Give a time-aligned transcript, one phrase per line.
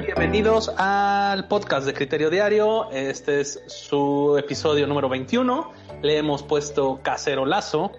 [0.00, 2.90] Bienvenidos al podcast de Criterio Diario.
[2.90, 5.72] Este es su episodio número 21.
[6.02, 7.92] Le hemos puesto cacerolazo.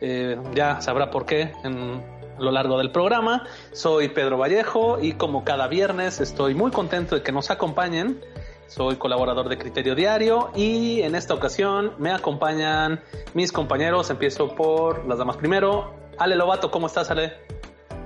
[0.00, 2.02] Eh, ya sabrá por qué en,
[2.38, 3.46] lo largo del programa.
[3.72, 8.20] Soy Pedro Vallejo y como cada viernes estoy muy contento de que nos acompañen.
[8.66, 13.00] Soy colaborador de Criterio Diario y en esta ocasión me acompañan
[13.34, 14.08] mis compañeros.
[14.08, 15.92] Empiezo por las damas primero.
[16.18, 17.34] Ale Lobato, ¿cómo estás, Ale?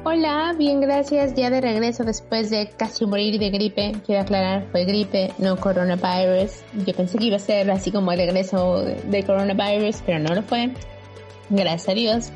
[0.09, 1.35] Hola, bien, gracias.
[1.35, 3.91] Ya de regreso después de casi morir de gripe.
[4.07, 6.61] Quiero aclarar, fue gripe, no coronavirus.
[6.87, 10.45] Yo pensé que iba a ser así como el regreso de coronavirus, pero no lo
[10.45, 10.71] fue.
[11.51, 12.29] Gracias a Dios.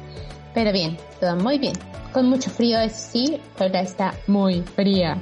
[0.53, 1.75] Pero bien, todo muy bien.
[2.13, 5.17] Con mucho frío, eso sí, pero está muy fría.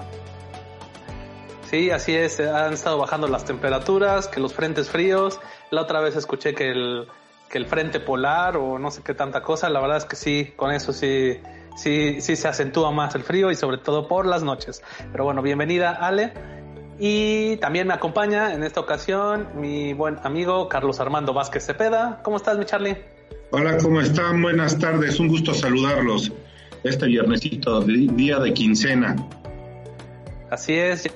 [1.66, 2.40] Sí, así es.
[2.40, 5.38] Han estado bajando las temperaturas, que los frentes fríos.
[5.70, 7.08] La otra vez escuché que el,
[7.50, 9.68] que el frente polar o no sé qué tanta cosa.
[9.68, 11.38] La verdad es que sí, con eso sí
[11.78, 14.82] sí, sí se acentúa más el frío y sobre todo por las noches.
[15.12, 16.32] Pero bueno, bienvenida Ale.
[16.98, 22.20] Y también me acompaña en esta ocasión mi buen amigo Carlos Armando Vázquez Cepeda.
[22.24, 22.96] ¿Cómo estás, mi Charlie?
[23.52, 24.42] Hola, ¿cómo están?
[24.42, 26.32] Buenas tardes, un gusto saludarlos
[26.84, 29.16] este viernesito, día de quincena.
[30.50, 31.08] Así es,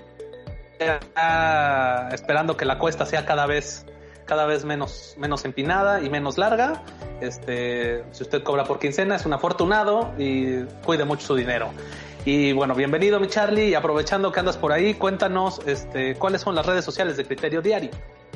[0.79, 3.87] ya esperando que la cuesta sea cada vez
[4.25, 6.83] cada vez menos, menos empinada y menos larga.
[7.20, 11.70] Este, si usted cobra por quincena, es un afortunado y cuide mucho su dinero.
[12.25, 16.55] Y bueno, bienvenido mi Charlie y aprovechando que andas por ahí, cuéntanos este, cuáles son
[16.55, 17.91] las redes sociales de Criterio Diario.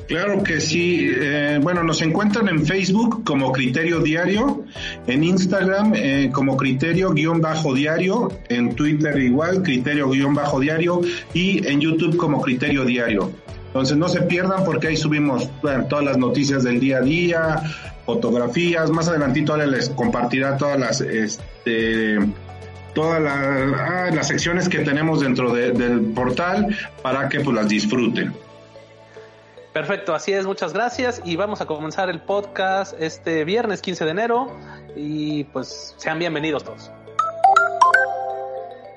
[0.07, 1.09] Claro que sí.
[1.19, 4.63] Eh, bueno, nos encuentran en Facebook como Criterio Diario,
[5.05, 11.01] en Instagram eh, como Criterio-Diario, en Twitter igual, Criterio-Diario
[11.33, 13.31] y en YouTube como Criterio Diario.
[13.77, 17.61] Entonces no se pierdan porque ahí subimos todas las noticias del día a día,
[18.07, 18.89] fotografías.
[18.89, 22.17] Más adelantito ahora les compartirá todas las este,
[22.95, 28.33] todas ah, las, secciones que tenemos dentro del portal para que pues las disfruten.
[29.73, 34.09] Perfecto, así es, muchas gracias y vamos a comenzar el podcast este viernes 15 de
[34.09, 34.57] enero
[34.95, 36.91] y pues sean bienvenidos todos.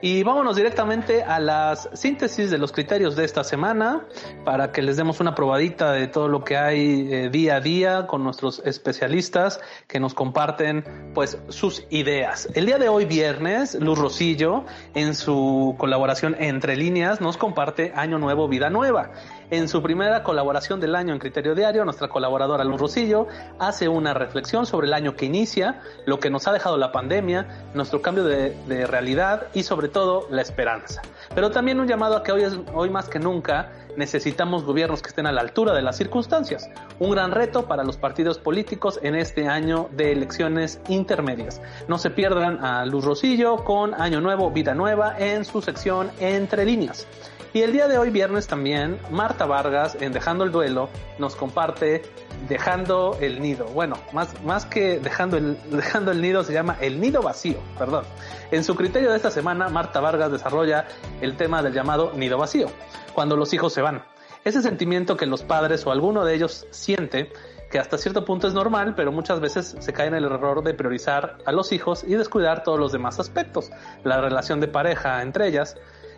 [0.02, 4.06] Y vámonos directamente a las síntesis de los criterios de esta semana
[4.46, 8.06] para que les demos una probadita de todo lo que hay eh, día a día
[8.06, 12.48] con nuestros especialistas que nos comparten pues sus ideas.
[12.54, 18.18] El día de hoy viernes, Luz Rosillo en su colaboración Entre líneas nos comparte Año
[18.18, 19.12] Nuevo, Vida Nueva.
[19.50, 23.26] En su primera colaboración del año en Criterio Diario, nuestra colaboradora Luz Rosillo
[23.58, 27.48] hace una reflexión sobre el año que inicia, lo que nos ha dejado la pandemia,
[27.74, 28.54] nuestro cambio de,
[28.86, 31.02] realidad y sobre todo la esperanza.
[31.34, 35.08] Pero también un llamado a que hoy, es, hoy más que nunca necesitamos gobiernos que
[35.08, 36.70] estén a la altura de las circunstancias.
[37.00, 41.60] Un gran reto para los partidos políticos en este año de elecciones intermedias.
[41.88, 46.64] No se pierdan a Luz Rosillo con Año Nuevo, Vida Nueva en su sección Entre
[46.64, 47.08] líneas.
[47.52, 50.88] Y el día de hoy, viernes también, Marta Vargas, en Dejando el Duelo,
[51.18, 52.02] nos comparte
[52.48, 53.66] Dejando el Nido.
[53.66, 58.04] Bueno, más, más que dejando el, dejando el Nido se llama El Nido Vacío, perdón.
[58.52, 60.86] En su criterio de esta semana, Marta Vargas desarrolla
[61.20, 62.68] el tema del llamado Nido Vacío,
[63.14, 64.04] cuando los hijos se van.
[64.44, 67.32] Ese sentimiento que los padres o alguno de ellos siente
[67.68, 70.74] que hasta cierto punto es normal, pero muchas veces se cae en el error de
[70.74, 73.70] priorizar a los hijos y descuidar todos los demás aspectos,
[74.04, 75.76] la relación de pareja entre ellas,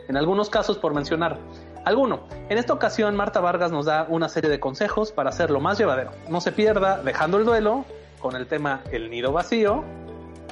[0.08, 1.38] en algunos casos por mencionar
[1.84, 2.26] alguno.
[2.48, 6.10] En esta ocasión, Marta Vargas nos da una serie de consejos para hacerlo más llevadero.
[6.28, 7.84] No se pierda dejando el duelo
[8.20, 9.84] con el tema El nido vacío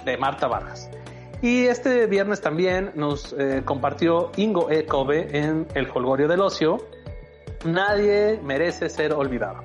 [0.05, 0.91] de Marta Vargas.
[1.43, 4.85] Y este viernes también nos eh, compartió Ingo E.
[4.85, 6.79] Kobe en El Holgorio del Ocio.
[7.65, 9.63] Nadie merece ser olvidado.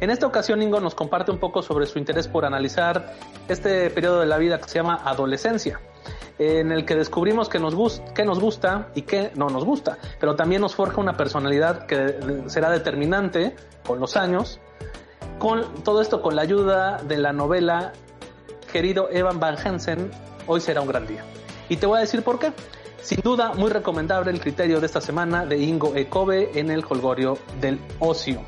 [0.00, 3.14] En esta ocasión Ingo nos comparte un poco sobre su interés por analizar
[3.48, 5.80] este periodo de la vida que se llama adolescencia
[6.38, 10.36] en el que descubrimos que nos, gusta, nos gusta y qué no nos gusta, pero
[10.36, 13.56] también nos forja una personalidad que será determinante
[13.86, 14.60] con los años,
[15.38, 17.92] con todo esto con la ayuda de la novela
[18.72, 20.10] Querido Evan Van Hensen,
[20.46, 21.24] hoy será un gran día.
[21.68, 22.52] Y te voy a decir por qué.
[23.00, 27.38] Sin duda, muy recomendable el criterio de esta semana de Ingo Ecobe en el Holgorio
[27.60, 28.42] del Ocio.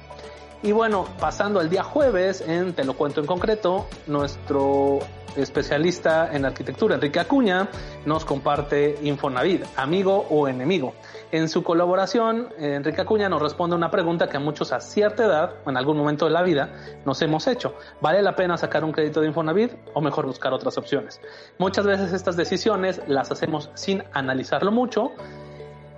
[0.63, 4.99] Y bueno, pasando al día jueves, en Te lo cuento en concreto, nuestro
[5.37, 7.69] especialista en arquitectura, Enrique Acuña,
[8.07, 10.95] nos comparte Infonavid, amigo o enemigo.
[11.33, 15.55] En su colaboración, Enrique Acuña nos responde una pregunta que a muchos a cierta edad,
[15.67, 16.73] en algún momento de la vida,
[17.05, 17.75] nos hemos hecho.
[18.01, 21.21] ¿Vale la pena sacar un crédito de Infonavid o mejor buscar otras opciones?
[21.59, 25.13] Muchas veces estas decisiones las hacemos sin analizarlo mucho.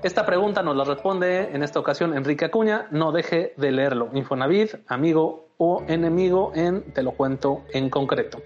[0.02, 2.88] Esta pregunta nos la responde en esta ocasión Enrique Acuña.
[2.90, 4.10] No deje de leerlo.
[4.12, 8.38] Infonavid, amigo o enemigo en Te lo cuento en concreto.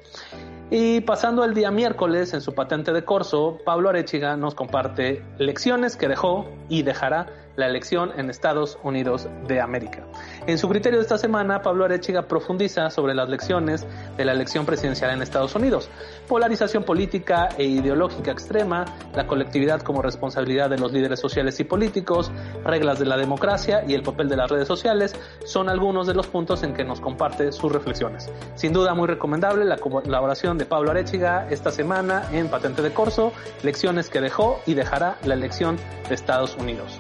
[0.71, 5.97] Y pasando el día miércoles en su patente de corso, Pablo Arechiga nos comparte lecciones
[5.97, 10.07] que dejó y dejará la elección en Estados Unidos de América.
[10.47, 13.87] En su criterio de esta semana, Pablo Arechiga profundiza sobre las lecciones
[14.17, 15.91] de la elección presidencial en Estados Unidos.
[16.29, 22.31] Polarización política e ideológica extrema, la colectividad como responsabilidad de los líderes sociales y políticos,
[22.65, 25.15] reglas de la democracia y el papel de las redes sociales
[25.45, 28.31] son algunos de los puntos en que nos comparte sus reflexiones.
[28.55, 33.33] Sin duda muy recomendable la colaboración de Pablo Arechiga esta semana en Patente de Corso,
[33.63, 35.77] lecciones que dejó y dejará la elección
[36.09, 36.99] de Estados Unidos.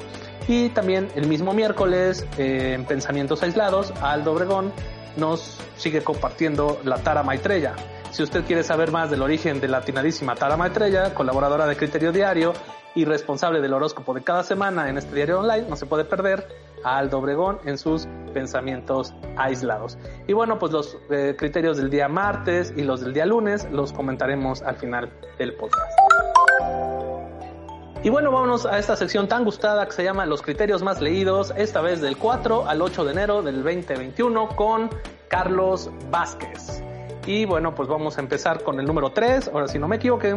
[0.48, 4.72] Y también el mismo miércoles, eh, en Pensamientos Aislados, Aldo Obregón
[5.16, 7.74] nos sigue compartiendo la Tara Maitreya.
[8.10, 12.12] Si usted quiere saber más del origen de la atinadísima Tara Maitreya, colaboradora de Criterio
[12.12, 12.52] Diario
[12.94, 16.46] y responsable del horóscopo de cada semana en este diario online, no se puede perder
[16.84, 19.98] a Aldo Obregón en sus pensamientos aislados.
[20.26, 23.92] Y bueno, pues los eh, criterios del día martes y los del día lunes los
[23.92, 25.90] comentaremos al final del podcast.
[28.06, 31.52] Y bueno, vámonos a esta sección tan gustada que se llama Los criterios más leídos,
[31.56, 34.90] esta vez del 4 al 8 de enero del 2021 con
[35.26, 36.84] Carlos Vázquez.
[37.26, 40.36] Y bueno, pues vamos a empezar con el número 3, ahora si no me equivoqué.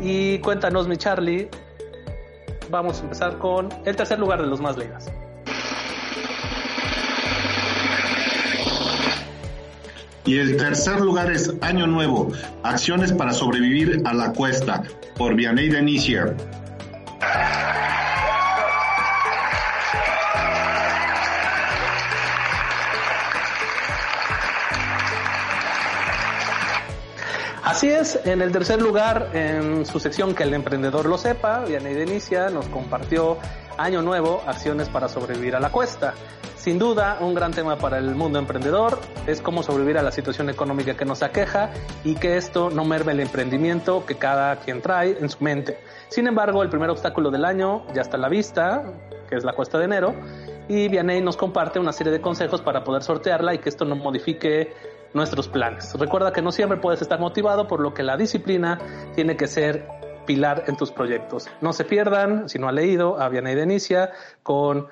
[0.00, 1.48] Y cuéntanos, mi Charlie,
[2.70, 5.04] vamos a empezar con el tercer lugar de los más leídos.
[10.24, 12.32] Y el tercer lugar es Año Nuevo,
[12.64, 14.82] Acciones para sobrevivir a la cuesta,
[15.16, 16.34] por Vianney Denisier.
[27.70, 31.94] Así es, en el tercer lugar, en su sección Que el emprendedor lo sepa, Vianney
[31.94, 33.38] Denicia nos compartió
[33.78, 36.14] Año Nuevo, acciones para sobrevivir a la cuesta.
[36.56, 40.50] Sin duda, un gran tema para el mundo emprendedor es cómo sobrevivir a la situación
[40.50, 41.70] económica que nos aqueja
[42.04, 45.78] y que esto no merme el emprendimiento que cada quien trae en su mente.
[46.08, 48.84] Sin embargo, el primer obstáculo del año ya está a la vista,
[49.28, 50.14] que es la cuesta de enero,
[50.68, 53.96] y Vianney nos comparte una serie de consejos para poder sortearla y que esto no
[53.96, 54.74] modifique
[55.14, 55.94] nuestros planes.
[55.98, 58.78] Recuerda que no siempre puedes estar motivado, por lo que la disciplina
[59.14, 61.48] tiene que ser pilar en tus proyectos.
[61.60, 64.10] No se pierdan, si no ha leído, a Vianney Denicia
[64.42, 64.88] con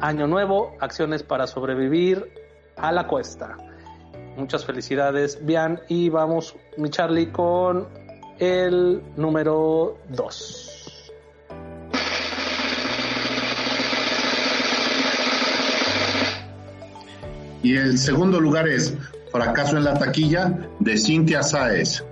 [0.00, 2.32] Año Nuevo, acciones para sobrevivir
[2.76, 3.56] a la cuesta.
[4.36, 7.88] Muchas felicidades, Bian, y vamos, mi Charlie, con
[8.38, 11.02] el número 2.
[17.62, 18.94] Y el segundo lugar es
[19.32, 22.04] Fracaso en la taquilla de Cintia Sáez.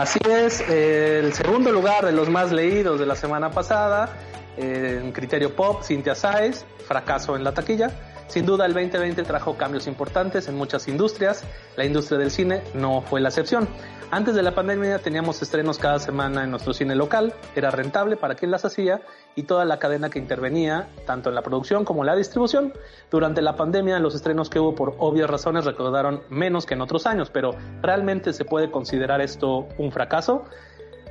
[0.00, 4.08] Así es, el segundo lugar de los más leídos de la semana pasada,
[4.56, 7.90] en criterio pop, Cintia Sáez, fracaso en la taquilla.
[8.30, 11.42] Sin duda el 2020 trajo cambios importantes en muchas industrias,
[11.76, 13.66] la industria del cine no fue la excepción.
[14.12, 18.36] Antes de la pandemia teníamos estrenos cada semana en nuestro cine local, era rentable para
[18.36, 19.02] quien las hacía
[19.34, 22.72] y toda la cadena que intervenía, tanto en la producción como en la distribución.
[23.10, 27.08] Durante la pandemia los estrenos que hubo por obvias razones recaudaron menos que en otros
[27.08, 30.44] años, pero ¿realmente se puede considerar esto un fracaso?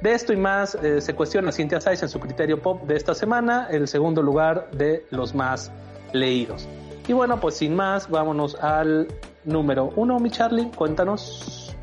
[0.02, 3.14] De esto y más eh, se cuestiona Cynthia Size en su criterio pop de esta
[3.14, 5.70] semana, el segundo lugar de los más
[6.14, 6.66] leídos.
[7.10, 9.08] Y bueno, pues sin más, vámonos al
[9.44, 11.76] número uno, mi Charlie, cuéntanos.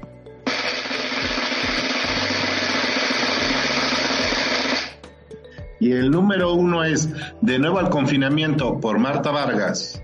[5.81, 10.01] Y el número uno es De nuevo al confinamiento por Marta Vargas.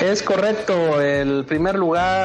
[0.00, 2.24] Es correcto, el primer lugar,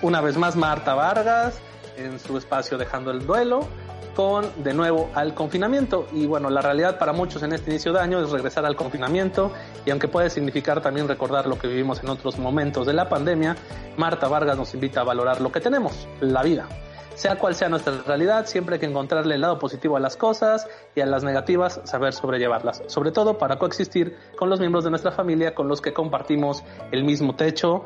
[0.00, 1.58] una vez más Marta Vargas,
[1.96, 3.66] en su espacio dejando el duelo,
[4.14, 6.06] con de nuevo al confinamiento.
[6.12, 9.50] Y bueno, la realidad para muchos en este inicio de año es regresar al confinamiento
[9.84, 13.56] y aunque puede significar también recordar lo que vivimos en otros momentos de la pandemia,
[13.96, 16.68] Marta Vargas nos invita a valorar lo que tenemos, la vida.
[17.16, 20.68] Sea cual sea nuestra realidad, siempre hay que encontrarle el lado positivo a las cosas
[20.94, 25.12] y a las negativas saber sobrellevarlas, sobre todo para coexistir con los miembros de nuestra
[25.12, 27.84] familia con los que compartimos el mismo techo.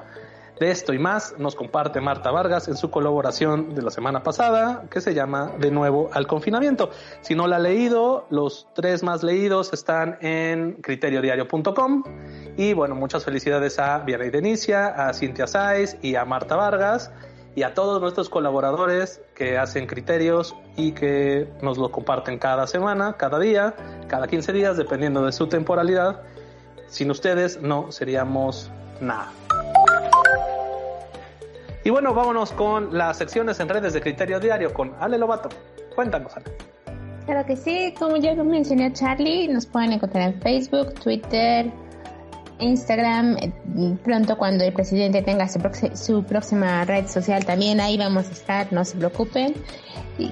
[0.59, 4.85] De esto y más nos comparte Marta Vargas en su colaboración de la semana pasada
[4.91, 6.91] que se llama De nuevo al confinamiento.
[7.23, 12.03] Si no la ha leído, los tres más leídos están en criteriodiario.com
[12.59, 17.11] y bueno, muchas felicidades a Vianey Denicia, a Cintia Saiz y a Marta Vargas
[17.55, 23.15] y a todos nuestros colaboradores que hacen criterios y que nos lo comparten cada semana,
[23.17, 23.75] cada día,
[24.09, 26.23] cada 15 días, dependiendo de su temporalidad.
[26.89, 29.31] Sin ustedes no seríamos nada.
[31.83, 35.49] Y bueno, vámonos con las secciones en redes de Criterio Diario con Ale Lobato.
[35.95, 36.47] Cuéntanos, Ale.
[37.25, 41.71] Claro que sí, como ya mencioné a Charlie, nos pueden encontrar en Facebook, Twitter,
[42.61, 43.37] Instagram.
[43.39, 43.53] Eh,
[44.05, 48.85] pronto cuando el presidente tenga su, próxima red social también, ahí vamos a estar, no
[48.85, 49.55] se preocupen.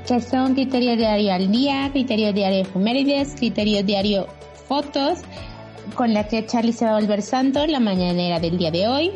[0.07, 4.27] Que son Criterio Diario al Día, Criterio Diario Efemérides, Criterio Diario
[4.67, 5.21] Fotos,
[5.95, 9.13] con la que Charlie se va a volver santo la mañanera del día de hoy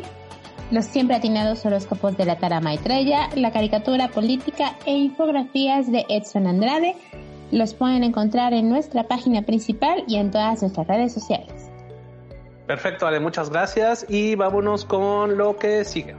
[0.73, 6.47] los siempre atinados horóscopos de la Tara Maitreya, la caricatura política e infografías de Edson
[6.47, 6.95] Andrade.
[7.51, 11.62] Los pueden encontrar en nuestra página principal y en todas nuestras redes sociales.
[12.67, 16.15] Perfecto, Ale, muchas gracias y vámonos con lo que sigue.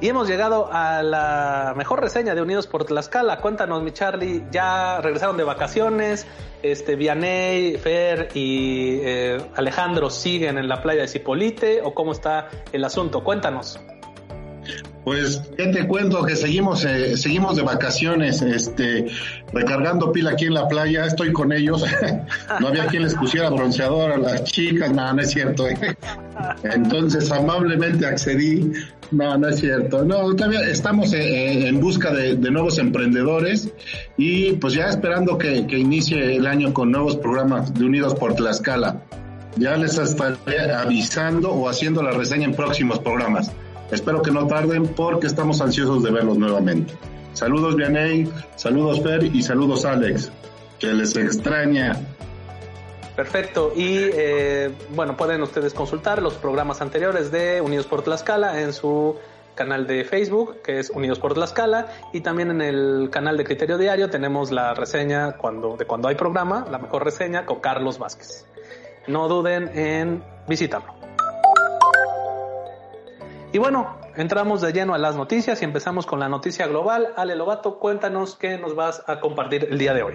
[0.00, 3.38] Y hemos llegado a la mejor reseña de Unidos por Tlaxcala.
[3.38, 6.26] Cuéntanos, mi Charlie, ya regresaron de vacaciones.
[6.60, 12.48] Este, Vianey, Fer y eh, Alejandro siguen en la playa de Cipolite o cómo está
[12.72, 13.22] el asunto.
[13.22, 13.78] Cuéntanos.
[15.04, 16.24] Pues, ¿qué te cuento?
[16.24, 19.06] Que seguimos, eh, seguimos de vacaciones, este,
[19.52, 21.84] recargando pila aquí en la playa, estoy con ellos.
[22.60, 25.68] no había quien les pusiera bronceador a las chicas, nada, no es cierto.
[25.68, 25.96] ¿eh?
[26.62, 28.72] Entonces, amablemente accedí.
[29.10, 30.04] No, no es cierto.
[30.04, 33.68] No, todavía estamos eh, en busca de, nuevos emprendedores
[34.16, 38.34] y pues ya esperando que, que inicie el año con nuevos programas de Unidos por
[38.34, 39.02] Tlaxcala.
[39.56, 43.50] Ya les estaré avisando o haciendo la reseña en próximos programas.
[43.92, 46.94] Espero que no tarden porque estamos ansiosos de verlos nuevamente.
[47.34, 50.32] Saludos Vianey, saludos Fer y saludos Alex,
[50.78, 52.00] que les extraña.
[53.14, 58.72] Perfecto, y eh, bueno, pueden ustedes consultar los programas anteriores de Unidos por Tlaxcala en
[58.72, 59.16] su
[59.54, 63.76] canal de Facebook, que es Unidos por Tlaxcala, y también en el canal de Criterio
[63.76, 68.46] Diario tenemos la reseña cuando, de cuando hay programa, la mejor reseña con Carlos Vázquez.
[69.06, 70.94] No duden en visitarlo.
[73.52, 77.08] Y bueno, entramos de lleno a las noticias y empezamos con la noticia global.
[77.16, 80.14] Ale Lobato, cuéntanos qué nos vas a compartir el día de hoy.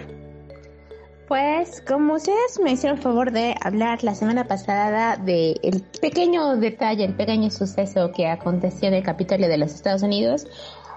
[1.28, 7.04] Pues como ustedes me hicieron favor de hablar la semana pasada de el pequeño detalle,
[7.04, 10.46] el pequeño suceso que aconteció en el Capitolio de los Estados Unidos,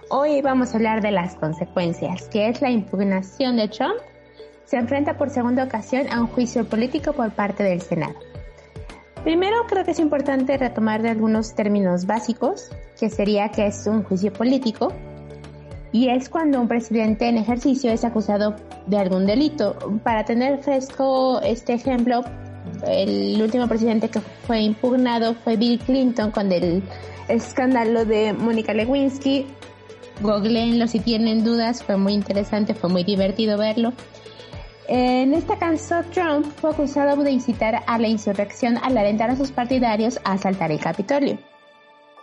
[0.09, 3.99] hoy vamos a hablar de las consecuencias, que es la impugnación de Trump.
[4.65, 8.15] Se enfrenta por segunda ocasión a un juicio político por parte del Senado.
[9.23, 14.03] Primero creo que es importante retomar de algunos términos básicos, que sería que es un
[14.03, 14.91] juicio político
[15.91, 18.55] y es cuando un presidente en ejercicio es acusado
[18.87, 19.77] de algún delito.
[20.03, 22.23] Para tener fresco este ejemplo,
[22.87, 26.81] el último presidente que fue impugnado fue Bill Clinton con el
[27.27, 29.45] escándalo de Mónica Lewinsky.
[30.21, 33.93] Googleenlo si tienen dudas, fue muy interesante, fue muy divertido verlo.
[34.93, 39.49] En este caso, Trump fue acusado de incitar a la insurrección al alentar a sus
[39.49, 41.37] partidarios a asaltar el Capitolio.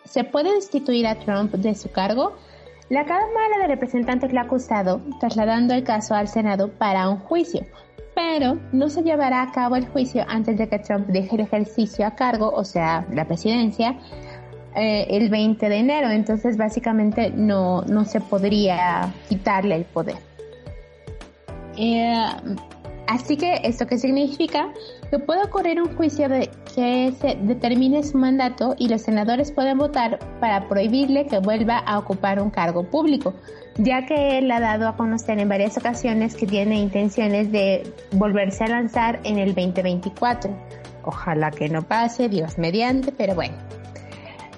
[0.05, 2.37] ¿Se puede destituir a Trump de su cargo?
[2.91, 7.65] La Cámara de Representantes lo ha acusado, trasladando el caso al Senado para un juicio,
[8.15, 12.07] pero no se llevará a cabo el juicio antes de que Trump deje el ejercicio
[12.07, 13.99] a cargo, o sea, la presidencia,
[14.77, 16.11] eh, el 20 de enero.
[16.11, 20.29] Entonces, básicamente, no, no se podría quitarle el poder.
[21.79, 22.13] Eh,
[23.07, 24.73] así que, ¿esto qué significa?
[25.11, 29.79] Que puede ocurrir un juicio de que se determine su mandato y los senadores pueden
[29.79, 33.33] votar para prohibirle que vuelva a ocupar un cargo público,
[33.77, 38.65] ya que él ha dado a conocer en varias ocasiones que tiene intenciones de volverse
[38.65, 40.51] a lanzar en el 2024.
[41.05, 43.55] Ojalá que no pase, Dios mediante, pero bueno.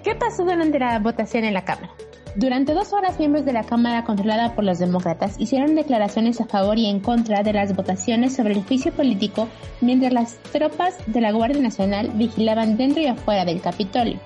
[0.02, 1.90] ¿Qué pasó durante la votación en la Cámara?
[2.36, 6.78] Durante dos horas, miembros de la Cámara controlada por los demócratas hicieron declaraciones a favor
[6.78, 9.48] y en contra de las votaciones sobre el juicio político
[9.80, 14.20] mientras las tropas de la Guardia Nacional vigilaban dentro y afuera del Capitolio.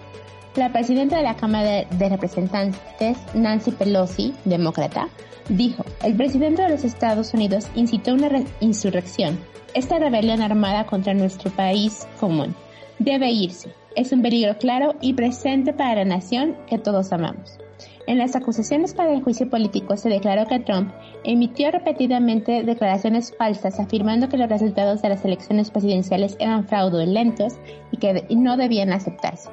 [0.54, 5.08] La presidenta de la Cámara de Representantes, Nancy Pelosi, demócrata,
[5.48, 8.28] dijo, el presidente de los Estados Unidos incitó una
[8.60, 9.38] insurrección.
[9.72, 12.54] Esta rebelión armada contra nuestro país común
[12.98, 13.72] debe irse.
[13.96, 17.58] Es un peligro claro y presente para la nación que todos amamos.
[18.06, 20.92] En las acusaciones para el juicio político se declaró que Trump
[21.24, 27.54] emitió repetidamente declaraciones falsas afirmando que los resultados de las elecciones presidenciales eran fraudulentos
[27.92, 29.48] y que no debían aceptarse.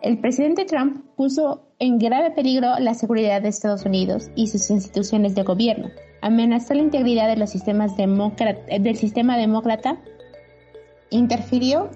[0.00, 5.34] El presidente Trump puso en grave peligro la seguridad de Estados Unidos y sus instituciones
[5.34, 5.88] de gobierno,
[6.22, 7.88] amenazó la integridad del sistema
[9.36, 9.98] demócrata,
[11.10, 11.90] interfirió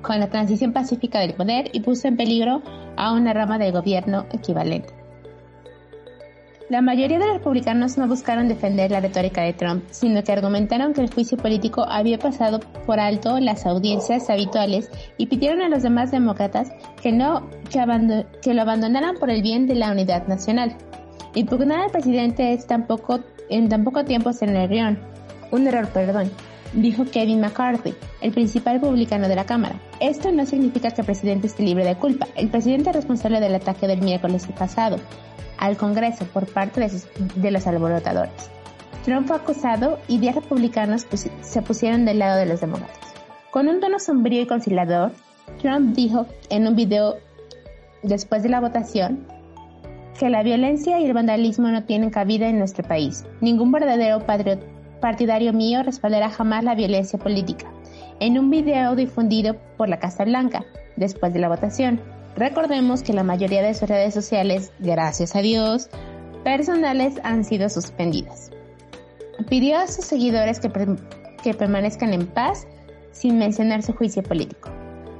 [0.00, 2.62] con la transición pacífica del poder y puso en peligro
[2.96, 5.01] a una rama de gobierno equivalente.
[6.72, 10.94] La mayoría de los republicanos no buscaron defender la retórica de Trump, sino que argumentaron
[10.94, 15.82] que el juicio político había pasado por alto las audiencias habituales y pidieron a los
[15.82, 17.50] demás demócratas que, no,
[18.40, 20.74] que, lo abandonaran por el bien de la unidad nacional.
[21.34, 24.96] Impugnar al presidente es tampoco, en tan poco tiempo se le
[25.50, 26.30] un error, perdón,
[26.72, 29.80] dijo Kevin McCarthy, el principal republicano de la Cámara.
[30.00, 32.26] Esto no significa que el presidente esté libre de culpa.
[32.36, 34.96] El presidente es responsable del ataque del miércoles pasado
[35.58, 36.88] al Congreso por parte
[37.36, 38.50] de, los alborotadores.
[39.04, 41.06] Trump fue acusado y 10 republicanos
[41.40, 43.14] se pusieron del lado de los demócratas.
[43.50, 45.12] Con un tono sombrío y conciliador,
[45.60, 47.16] Trump dijo en un video
[48.02, 49.26] después de la votación
[50.18, 53.24] que la violencia y el vandalismo no tienen cabida en nuestro país.
[53.40, 54.24] Ningún verdadero
[55.02, 57.70] partidario mío respaldará jamás la violencia política.
[58.20, 60.64] En un video difundido por la Casa Blanca
[60.96, 62.00] después de la votación,
[62.36, 65.90] Recordemos que la mayoría de sus redes sociales, gracias a Dios,
[66.44, 68.50] personales han sido suspendidas.
[69.48, 70.70] Pidió a sus seguidores que,
[71.42, 72.66] que permanezcan en paz
[73.12, 74.70] sin mencionar su juicio político.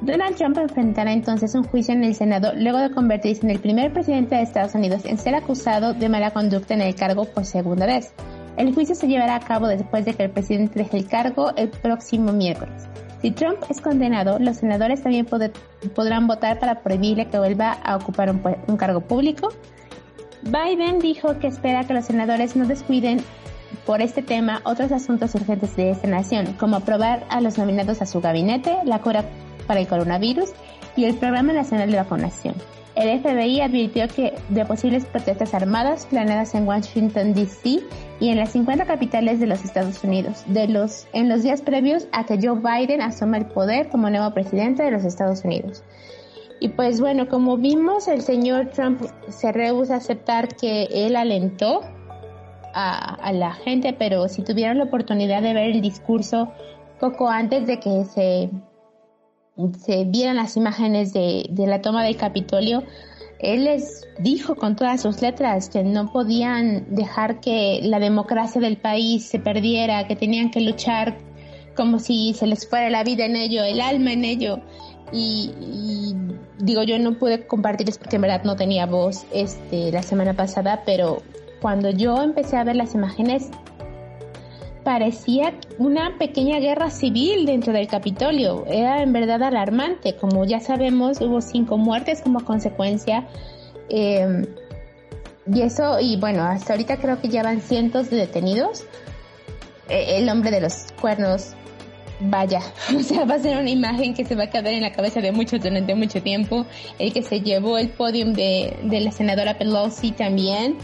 [0.01, 3.93] Donald Trump enfrentará entonces un juicio en el Senado luego de convertirse en el primer
[3.93, 7.87] presidente de Estados Unidos en ser acusado de mala conducta en el cargo por segunda
[7.87, 8.12] vez.
[8.62, 11.69] El juicio se llevará a cabo después de que el presidente deje el cargo el
[11.69, 12.85] próximo miércoles.
[13.21, 18.31] Si Trump es condenado, los senadores también podrán votar para prohibirle que vuelva a ocupar
[18.31, 19.49] un, cargo público.
[20.42, 23.21] Biden dijo que espera que los senadores no descuiden
[23.85, 28.07] por este tema otros asuntos urgentes de esta nación, como aprobar a los nominados a
[28.07, 29.25] su gabinete, la cura
[29.66, 30.50] para el coronavirus
[30.95, 32.55] y el Programa Nacional de Vacunación.
[32.94, 37.81] El FBI advirtió que de posibles protestas armadas planeadas en Washington, D.C.
[38.20, 42.07] y en las 50 capitales de los Estados Unidos, de los, en los días previos
[42.12, 45.83] a que Joe Biden asuma el poder como nuevo presidente de los Estados Unidos.
[46.61, 51.81] Y pues bueno, como vimos, el señor Trump se rehúsa a aceptar que él alentó
[52.74, 56.52] a, a la gente, pero si tuvieran la oportunidad de ver el discurso
[57.00, 58.50] poco antes de que se
[59.79, 62.83] se vieran las imágenes de, la toma del Capitolio,
[63.38, 68.77] él les dijo con todas sus letras que no podían dejar que la democracia del
[68.77, 71.19] país se perdiera, que tenían que luchar
[71.77, 74.61] como si se les fuera la vida en ello, el alma en ello.
[75.12, 76.15] Y,
[76.59, 80.83] digo, yo no pude compartirles porque en verdad no tenía voz este, la semana pasada,
[80.87, 81.23] pero
[81.61, 83.51] cuando yo empecé a ver las imágenes,
[84.85, 88.64] parecía una pequeña guerra civil dentro del Capitolio.
[88.66, 90.16] Era en verdad alarmante.
[90.16, 93.27] Como ya sabemos, hubo cinco muertes como consecuencia.
[93.88, 94.47] Eh,
[95.53, 98.85] y eso, y bueno, hasta ahorita creo que ya van cientos de detenidos.
[99.88, 101.55] Eh, el hombre de los cuernos,
[102.21, 102.61] vaya,
[102.97, 105.21] o sea, va a ser una imagen que se va a quedar en la cabeza
[105.21, 106.66] de muchos durante mucho tiempo.
[106.99, 110.77] El que se llevó el podium de, de la senadora Pelosi también.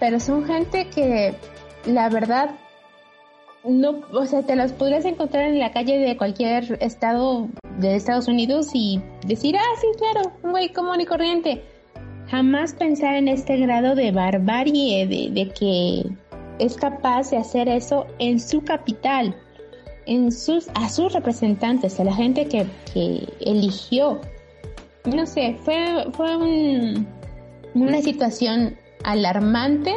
[0.00, 1.34] Pero son gente que,
[1.86, 2.50] la verdad,
[3.68, 7.48] no, o sea, te las podrías encontrar en la calle de cualquier estado
[7.78, 11.62] de Estados Unidos y decir, ah, sí, claro, un güey común y corriente.
[12.28, 16.04] Jamás pensar en este grado de barbarie, de, que
[16.58, 19.36] es capaz de hacer eso en su capital,
[20.06, 24.20] en sus, a sus representantes, a la gente que, que eligió.
[25.04, 26.36] No sé, fue, fue
[27.74, 29.94] una situación alarmante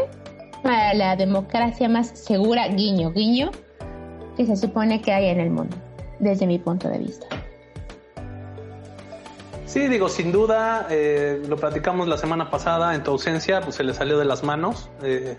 [0.63, 3.51] para la democracia más segura, guiño, guiño,
[4.37, 5.75] que se supone que hay en el mundo,
[6.19, 7.27] desde mi punto de vista.
[9.65, 13.83] Sí, digo, sin duda, eh, lo platicamos la semana pasada en tu ausencia, pues se
[13.83, 14.89] le salió de las manos.
[15.03, 15.37] Eh,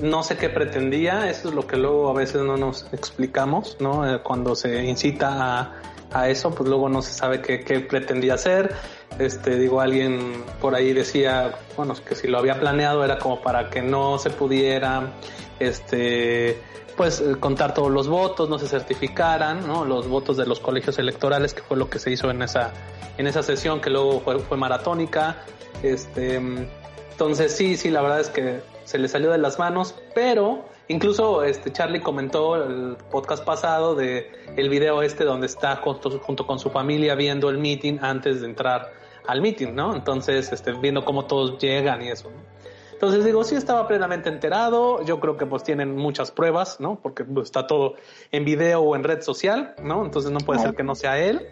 [0.00, 4.08] no sé qué pretendía, eso es lo que luego a veces no nos explicamos, ¿no?
[4.08, 5.72] Eh, cuando se incita a,
[6.12, 8.74] a, eso, pues luego no se sabe qué, qué pretendía hacer.
[9.18, 13.70] Este, digo, alguien por ahí decía, bueno, que si lo había planeado era como para
[13.70, 15.12] que no se pudiera,
[15.58, 16.60] este,
[16.96, 19.84] pues eh, contar todos los votos, no se certificaran, ¿no?
[19.84, 22.72] Los votos de los colegios electorales, que fue lo que se hizo en esa,
[23.16, 25.44] en esa sesión que luego fue, fue maratónica,
[25.82, 26.36] este,
[27.12, 31.44] entonces sí, sí, la verdad es que se le salió de las manos, pero incluso
[31.44, 36.70] este Charlie comentó el podcast pasado de el video este donde está junto, con su
[36.70, 38.92] familia viendo el meeting antes de entrar
[39.26, 39.94] al meeting, ¿no?
[39.94, 42.30] Entonces, este, viendo cómo todos llegan y eso.
[42.98, 46.98] Entonces digo, sí estaba plenamente enterado, yo creo que pues tienen muchas pruebas, ¿no?
[47.00, 47.94] Porque pues, está todo
[48.32, 50.04] en video o en red social, ¿no?
[50.04, 51.46] Entonces no puede ser que no sea él.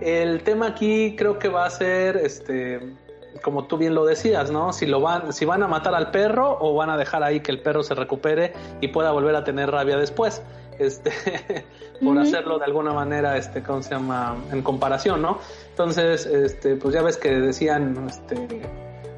[0.00, 2.96] El tema aquí creo que va a ser, este,
[3.42, 4.72] como tú bien lo decías, ¿no?
[4.72, 7.50] Si lo van, si van a matar al perro o van a dejar ahí que
[7.50, 10.42] el perro se recupere y pueda volver a tener rabia después,
[10.78, 11.12] este,
[12.04, 14.36] por hacerlo de alguna manera, este, ¿cómo se llama?
[14.52, 15.38] En comparación, ¿no?
[15.70, 18.62] Entonces, este, pues ya ves que decían, este,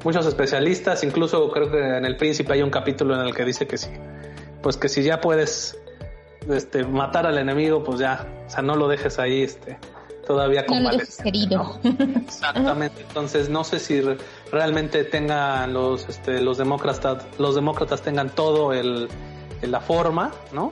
[0.03, 3.67] muchos especialistas, incluso creo que en El Príncipe hay un capítulo en el que dice
[3.67, 3.89] que sí,
[4.61, 5.77] pues que si ya puedes,
[6.49, 9.77] este, matar al enemigo, pues ya, o sea, no lo dejes ahí, este,
[10.25, 10.85] todavía con
[11.23, 11.79] herido.
[12.25, 13.01] Exactamente.
[13.07, 14.01] Entonces no sé si
[14.51, 19.07] realmente tengan los este, los demócratas los demócratas tengan todo el,
[19.61, 20.71] la forma, ¿no?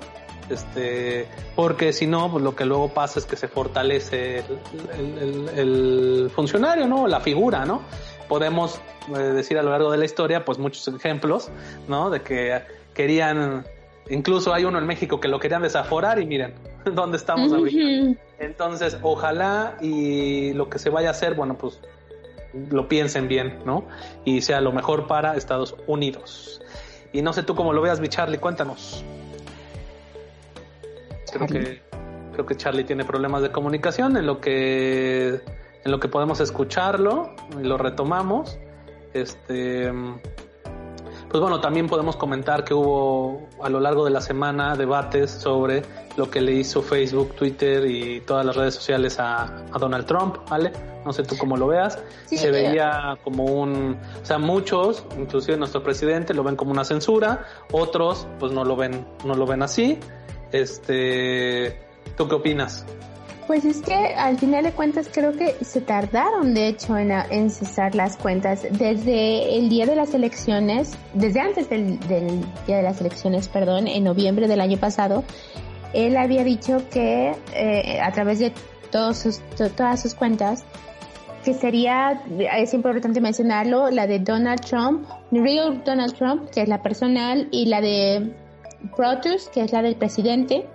[0.49, 6.31] Este, porque si no, pues lo que luego pasa es que se fortalece el, el,
[6.35, 7.07] funcionario, ¿no?
[7.07, 7.81] La figura, ¿no?
[8.27, 8.81] Podemos
[9.15, 11.49] eh, decir a lo largo de la historia, pues muchos ejemplos,
[11.87, 12.09] ¿no?
[12.09, 12.61] De que
[12.93, 13.65] querían
[14.09, 16.53] Incluso hay uno en México que lo querían desaforar y miren
[16.93, 18.19] dónde estamos ahorita.
[18.39, 21.79] Entonces, ojalá y lo que se vaya a hacer, bueno, pues
[22.69, 23.85] lo piensen bien, ¿no?
[24.25, 26.61] Y sea lo mejor para Estados Unidos.
[27.11, 29.03] Y no sé tú cómo lo veas, mi Charlie, cuéntanos.
[31.31, 31.81] Creo que
[32.33, 35.39] creo que Charlie tiene problemas de comunicación en lo que
[35.83, 38.57] en lo que podemos escucharlo y lo retomamos.
[39.13, 39.91] Este
[41.33, 45.81] pues bueno, también podemos comentar que hubo a lo largo de la semana debates sobre
[46.15, 50.71] lo que le hizo Facebook, Twitter y todas las redes sociales a, Donald Trump, ¿vale?
[51.03, 51.97] No sé tú cómo lo veas.
[52.27, 57.47] Se veía como un, o sea, muchos, inclusive nuestro presidente, lo ven como una censura,
[57.71, 59.97] otros pues no lo ven, no lo ven así.
[60.51, 61.79] Este,
[62.15, 62.85] ¿tú qué opinas?
[63.47, 67.93] Pues es que al final de cuentas creo que se tardaron de hecho en, cesar
[67.93, 68.63] las cuentas.
[68.71, 74.05] Desde el día de las elecciones, desde antes del, día de las elecciones, perdón, en
[74.05, 75.23] noviembre del año pasado,
[75.93, 78.53] él había dicho que eh, a través de
[78.91, 79.41] todos sus,
[79.75, 80.63] todas sus cuentas,
[81.43, 82.23] que sería,
[82.57, 87.65] es importante mencionarlo, la de Donald Trump, Real Donald Trump, que es la personal, y
[87.65, 88.33] la de
[88.95, 90.65] Protus, que es la del presidente,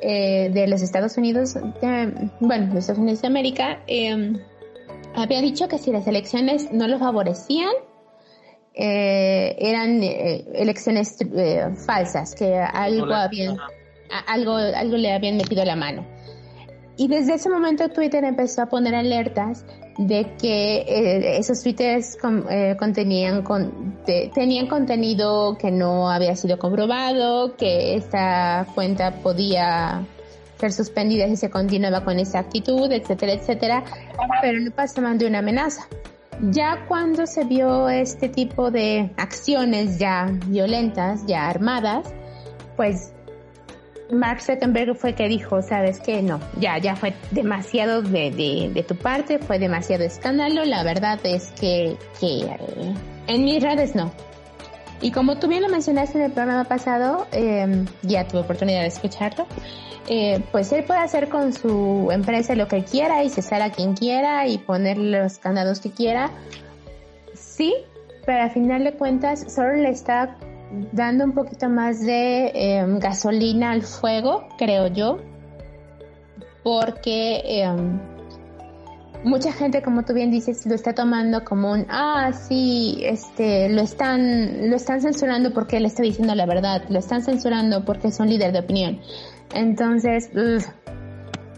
[0.00, 1.56] eh, de los Estados Unidos,
[2.40, 4.38] bueno, los Estados Unidos de América, em,
[5.14, 7.72] había dicho que si las elecciones no lo favorecían,
[8.74, 11.16] eh, eran eh, elecciones
[11.86, 13.56] falsas, que algo, habían,
[14.26, 16.15] algo, algo le habían metido la mano.
[16.98, 19.64] Y desde ese momento Twitter empezó a poner alertas
[19.98, 22.16] de que eh, esos tweets
[22.50, 23.44] eh, contenían
[24.34, 30.06] tenían contenido que no había sido comprobado, que esta cuenta podía
[30.58, 33.84] ser suspendida si se continuaba con esa actitud, etcétera, etcétera,
[34.40, 35.86] pero no pasaban de una amenaza.
[36.50, 42.12] Ya cuando se vio este tipo de acciones ya violentas, ya armadas,
[42.76, 43.12] pues
[44.10, 48.94] Mark Zuckerberg fue que dijo, sabes que no, ya, ya fue demasiado de, de, tu
[48.96, 52.94] parte, fue demasiado escándalo, la verdad es que, que eh,
[53.26, 54.12] en mis redes no.
[55.00, 58.86] Y como tú bien lo mencionaste en el programa pasado, eh, ya tuve oportunidad de
[58.86, 59.46] escucharlo,
[60.08, 63.94] eh, pues él puede hacer con su empresa lo que quiera y cesar a quien
[63.94, 66.30] quiera y poner los candados que quiera.
[67.34, 67.74] Sí,
[68.24, 70.36] pero al final de cuentas solo le está
[70.92, 75.18] dando un poquito más de em, gasolina al fuego, creo yo,
[76.62, 78.00] porque em,
[79.24, 83.82] mucha gente, como tú bien dices, lo está tomando como un, ah, sí, este, lo
[83.82, 88.20] están, lo están censurando porque él está diciendo la verdad, lo están censurando porque es
[88.20, 89.00] un líder de opinión.
[89.54, 90.30] Entonces,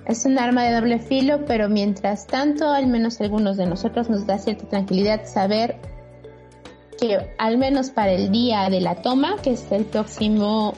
[0.07, 4.27] es un arma de doble filo, pero mientras tanto, al menos algunos de nosotros nos
[4.27, 5.77] da cierta tranquilidad saber
[7.01, 10.75] que al menos para el día de la toma, que es el próximo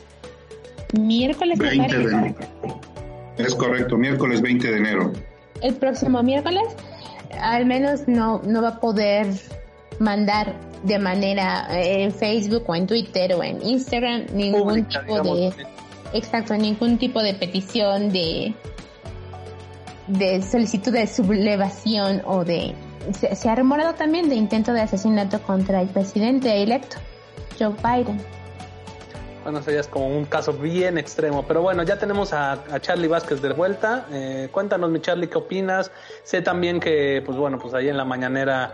[0.98, 1.58] miércoles.
[1.58, 2.34] 20 de enero.
[3.38, 5.12] Es correcto, miércoles 20 de enero.
[5.62, 6.64] El próximo miércoles,
[7.40, 9.28] al menos no, no va a poder
[9.98, 15.52] mandar de manera eh, en Facebook o en Twitter o en Instagram ningún tipo de
[16.14, 18.54] exacto ningún tipo de petición de
[20.06, 22.74] de solicitud de sublevación o de
[23.12, 26.96] se, ha rumorado también de intento de asesinato contra el presidente electo,
[27.58, 28.20] Joe Biden.
[29.42, 31.44] Bueno, es como un caso bien extremo.
[31.46, 34.06] Pero bueno, ya tenemos a, Charlie Vázquez de vuelta.
[34.12, 35.90] Eh, cuéntanos, mi Charlie, ¿qué opinas?
[36.22, 38.72] Sé también que, pues bueno, pues ahí en la mañanera,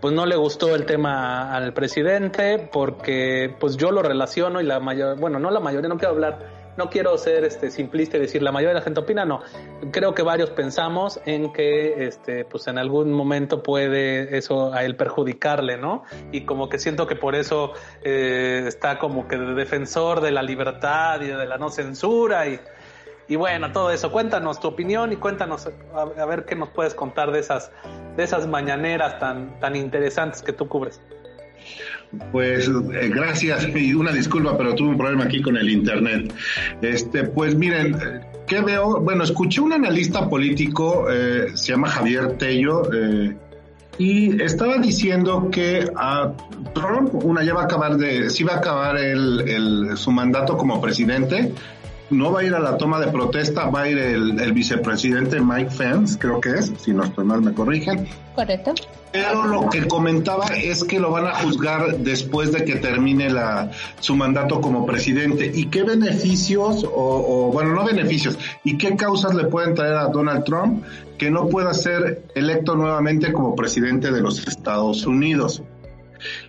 [0.00, 4.80] pues no le gustó el tema al presidente, porque pues yo lo relaciono y la
[4.80, 8.42] mayor, bueno, no la mayoría, no quiero hablar no quiero ser este simplista y decir
[8.42, 9.42] la mayoría de la gente opina, no.
[9.90, 14.96] Creo que varios pensamos en que este pues en algún momento puede eso a él
[14.96, 16.04] perjudicarle, ¿no?
[16.32, 20.42] Y como que siento que por eso eh, está como que de defensor de la
[20.42, 22.60] libertad y de la no censura y
[23.28, 27.32] y bueno, todo eso, cuéntanos tu opinión y cuéntanos a, ver qué nos puedes contar
[27.32, 27.72] de esas,
[28.16, 31.00] de esas mañaneras tan, tan interesantes que tú cubres.
[32.32, 36.32] Pues eh, gracias y una disculpa, pero tuve un problema aquí con el internet.
[36.80, 37.96] Este, pues miren,
[38.46, 39.00] ¿qué veo?
[39.00, 43.36] Bueno, escuché un analista político, eh, se llama Javier Tello, eh,
[43.98, 46.32] y estaba diciendo que a
[46.74, 50.56] Trump, una ya va a acabar de, sí va a acabar el, el, su mandato
[50.56, 51.52] como presidente,
[52.10, 55.70] no va a ir a la toma de protesta, va a ir el, vicepresidente Mike
[55.76, 58.06] Pence, creo que es, si no estoy mal me corrigen.
[58.34, 58.74] Correcto.
[59.16, 63.70] Pero lo que comentaba es que lo van a juzgar después de que termine la,
[63.98, 65.50] su mandato como presidente.
[65.54, 70.44] ¿Y qué beneficios, o, bueno, no beneficios, y qué causas le pueden traer a Donald
[70.44, 70.84] Trump
[71.16, 75.62] que no pueda ser electo nuevamente como presidente de los Estados Unidos?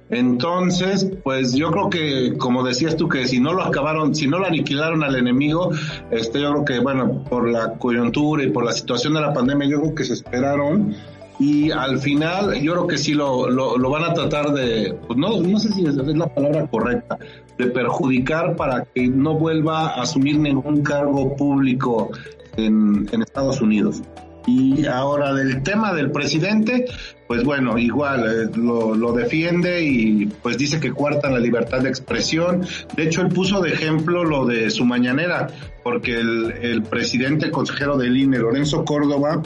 [0.09, 4.39] Entonces, pues yo creo que, como decías tú, que si no lo acabaron, si no
[4.39, 5.71] lo aniquilaron al enemigo,
[6.11, 9.69] este, yo creo que, bueno, por la coyuntura y por la situación de la pandemia,
[9.69, 10.95] yo creo que se esperaron
[11.39, 15.39] y al final yo creo que sí lo, lo, van a tratar de, pues no,
[15.39, 17.17] no sé si es, la palabra correcta,
[17.57, 22.11] de perjudicar para que no vuelva a asumir ningún cargo público
[22.55, 24.01] en, Estados Unidos.
[24.47, 26.85] Y ahora del tema del presidente,
[27.27, 31.89] pues bueno, igual eh, lo, lo, defiende y pues dice que cuartan la libertad de
[31.89, 32.65] expresión.
[32.95, 35.47] De hecho, él puso de ejemplo lo de su mañanera,
[35.83, 39.43] porque el, el presidente consejero del INE, Lorenzo Córdoba,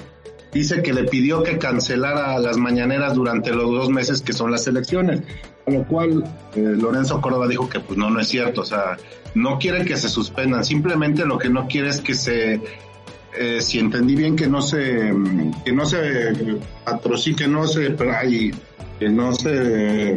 [0.53, 4.67] dice que le pidió que cancelara las mañaneras durante los dos meses que son las
[4.67, 5.21] elecciones.
[5.67, 6.23] A lo cual
[6.55, 8.97] eh, Lorenzo Córdoba dijo que pues no, no es cierto, o sea,
[9.35, 12.61] no quiere que se suspendan, simplemente lo que no quiere es que se
[13.37, 15.13] eh, si entendí bien que no se
[15.63, 17.95] que no se atrocine, que no se
[18.99, 20.15] que no se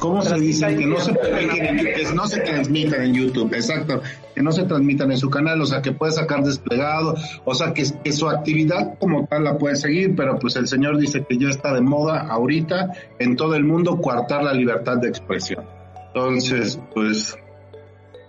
[0.00, 0.74] ¿Cómo se dice?
[0.76, 4.00] Que no se, que no se transmitan en YouTube, exacto,
[4.34, 7.74] que no se transmitan en su canal, o sea, que puede sacar desplegado, o sea,
[7.74, 11.36] que, que, su actividad como tal la puede seguir, pero pues el señor dice que
[11.36, 15.66] ya está de moda ahorita en todo el mundo coartar la libertad de expresión.
[16.14, 17.36] Entonces, pues,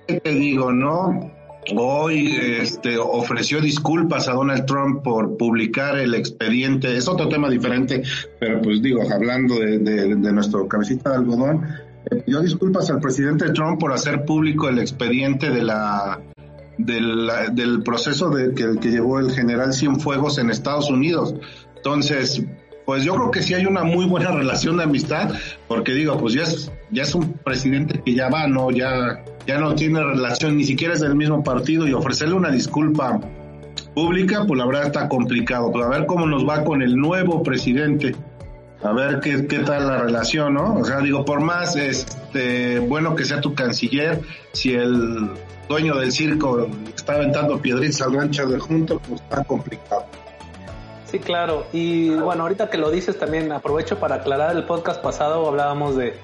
[0.07, 1.31] ¿qué te digo, no?
[1.75, 6.95] Hoy este, ofreció disculpas a Donald Trump por publicar el expediente.
[6.95, 8.03] Es otro tema diferente,
[8.39, 11.65] pero pues digo, hablando de, nuestro cabecita de algodón,
[12.09, 16.19] eh, pidió disculpas al presidente Trump por hacer público el expediente de la
[16.77, 21.35] del proceso de, que, que llevó el general Cienfuegos en Estados Unidos.
[21.75, 22.43] Entonces,
[22.85, 25.31] pues yo creo que sí hay una muy buena relación de amistad,
[25.67, 28.71] porque digo, pues ya es, ya es un presidente que ya va, ¿no?
[28.71, 33.19] Ya ya no tiene relación, ni siquiera es del mismo partido y ofrecerle una disculpa
[33.93, 35.71] pública, pues la verdad está complicado.
[35.71, 38.15] Pues a ver cómo nos va con el nuevo presidente.
[38.83, 40.75] A ver qué, qué tal la relación, ¿no?
[40.75, 44.21] O sea, digo, por más este, bueno que sea tu canciller,
[44.53, 45.29] si el
[45.69, 50.05] dueño del circo está aventando piedritas al rancho de junto, pues está complicado.
[51.05, 51.67] Sí, claro.
[51.73, 56.15] Y bueno, ahorita que lo dices también aprovecho para aclarar el podcast pasado hablábamos de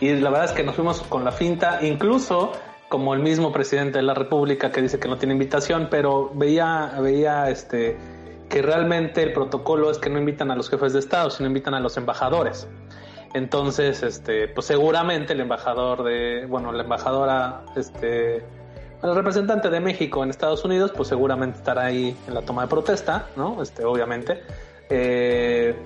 [0.00, 2.52] y la verdad es que nos fuimos con la finta, incluso
[2.88, 6.92] como el mismo presidente de la República que dice que no tiene invitación, pero veía,
[7.00, 7.96] veía este
[8.48, 11.74] que realmente el protocolo es que no invitan a los jefes de Estado, sino invitan
[11.74, 12.66] a los embajadores.
[13.34, 20.24] Entonces, este, pues seguramente el embajador de, bueno, la embajadora, este, el representante de México
[20.24, 23.62] en Estados Unidos, pues seguramente estará ahí en la toma de protesta, ¿no?
[23.62, 24.42] Este, obviamente.
[24.88, 25.76] Eh,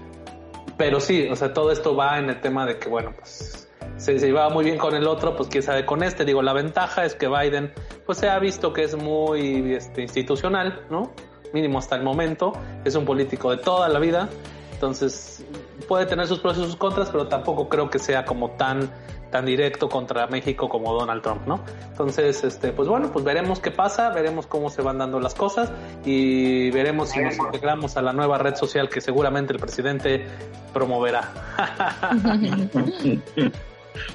[0.77, 4.19] pero sí, o sea, todo esto va en el tema de que, bueno, pues se,
[4.19, 6.25] llevaba muy bien con el otro, pues quién sabe con este.
[6.25, 7.73] Digo, la ventaja es que Biden,
[8.07, 11.13] pues se ha visto que es muy este, institucional, ¿no?
[11.53, 12.53] Mínimo hasta el momento.
[12.85, 14.29] Es un político de toda la vida.
[14.73, 15.45] Entonces,
[15.87, 18.91] puede tener sus pros y sus contras, pero tampoco creo que sea como tan
[19.33, 21.65] tan directo contra México como Donald Trump, ¿no?
[21.89, 25.73] Entonces, este, pues bueno, pues veremos qué pasa, veremos cómo se van dando las cosas
[26.05, 30.25] y veremos si nos integramos a la nueva red social que seguramente el presidente
[30.73, 31.33] promoverá.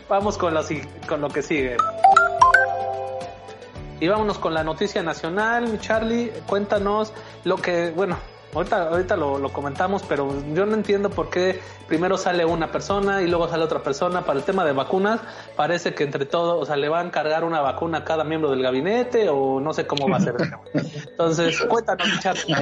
[0.09, 0.55] Vamos con,
[1.07, 1.77] con lo que sigue.
[3.99, 6.31] Y vámonos con la noticia nacional, Charlie.
[6.45, 7.13] Cuéntanos
[7.43, 8.17] lo que, bueno,
[8.53, 13.23] ahorita, ahorita lo, lo, comentamos, pero yo no entiendo por qué primero sale una persona
[13.23, 14.23] y luego sale otra persona.
[14.23, 15.19] Para el tema de vacunas,
[15.55, 18.51] parece que entre todos, o sea, le van a cargar una vacuna a cada miembro
[18.51, 20.35] del gabinete o no sé cómo va a ser.
[21.09, 22.55] Entonces, cuéntanos, Charlie.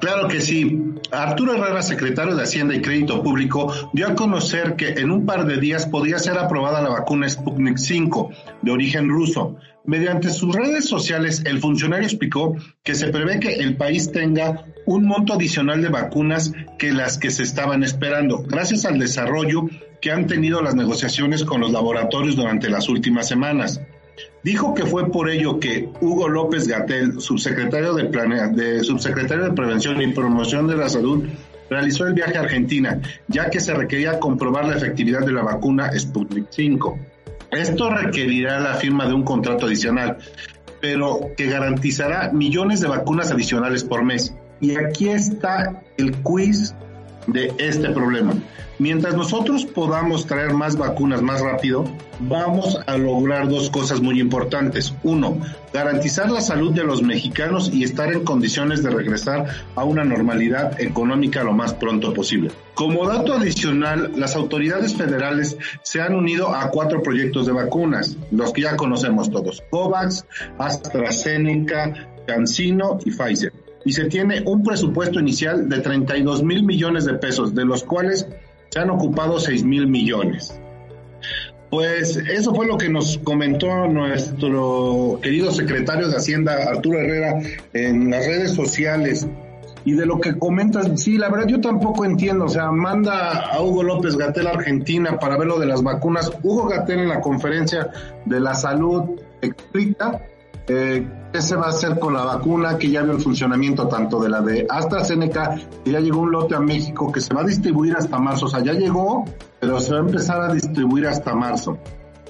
[0.00, 0.80] Claro que sí.
[1.10, 5.46] Arturo Herrera, secretario de Hacienda y Crédito Público, dio a conocer que en un par
[5.46, 8.30] de días podría ser aprobada la vacuna Sputnik 5
[8.62, 13.76] de origen ruso, Mediante sus redes sociales, el funcionario explicó que se prevé que el
[13.76, 19.00] país tenga un monto adicional de vacunas que las que se estaban esperando, gracias al
[19.00, 19.64] desarrollo
[20.00, 23.80] que han tenido las negociaciones con los laboratorios durante las últimas semanas.
[24.42, 30.08] Dijo que fue por ello que Hugo López Gatel, subsecretario de, subsecretario de Prevención y
[30.08, 31.24] Promoción de la Salud,
[31.70, 35.96] realizó el viaje a Argentina, ya que se requería comprobar la efectividad de la vacuna
[35.96, 36.98] Sputnik 5.
[37.52, 40.18] Esto requerirá la firma de un contrato adicional,
[40.80, 44.34] pero que garantizará millones de vacunas adicionales por mes.
[44.60, 46.74] Y aquí está el quiz
[47.28, 48.34] de este problema.
[48.82, 51.84] Mientras nosotros podamos traer más vacunas más rápido,
[52.18, 54.92] vamos a lograr dos cosas muy importantes.
[55.04, 55.38] Uno,
[55.72, 60.80] garantizar la salud de los mexicanos y estar en condiciones de regresar a una normalidad
[60.80, 62.50] económica lo más pronto posible.
[62.74, 68.52] Como dato adicional, las autoridades federales se han unido a cuatro proyectos de vacunas, los
[68.52, 70.26] que ya conocemos todos, COVAX,
[70.58, 73.52] AstraZeneca, CanSino y Pfizer.
[73.84, 78.26] Y se tiene un presupuesto inicial de 32 mil millones de pesos, de los cuales
[78.72, 80.58] se han ocupado 6 mil millones.
[81.70, 87.40] Pues eso fue lo que nos comentó nuestro querido secretario de Hacienda, Arturo Herrera,
[87.74, 89.26] en las redes sociales.
[89.84, 93.60] Y de lo que comentas, sí, la verdad yo tampoco entiendo, o sea, manda a
[93.60, 96.30] Hugo López Gatel a Argentina para ver lo de las vacunas.
[96.42, 97.90] Hugo Gatel en la conferencia
[98.24, 100.20] de la salud explica
[101.32, 104.28] qué se va a hacer con la vacuna, que ya vio el funcionamiento tanto de
[104.28, 107.96] la de AstraZeneca, que ya llegó un lote a México que se va a distribuir
[107.96, 109.24] hasta marzo, o sea, ya llegó,
[109.58, 111.78] pero se va a empezar a distribuir hasta marzo,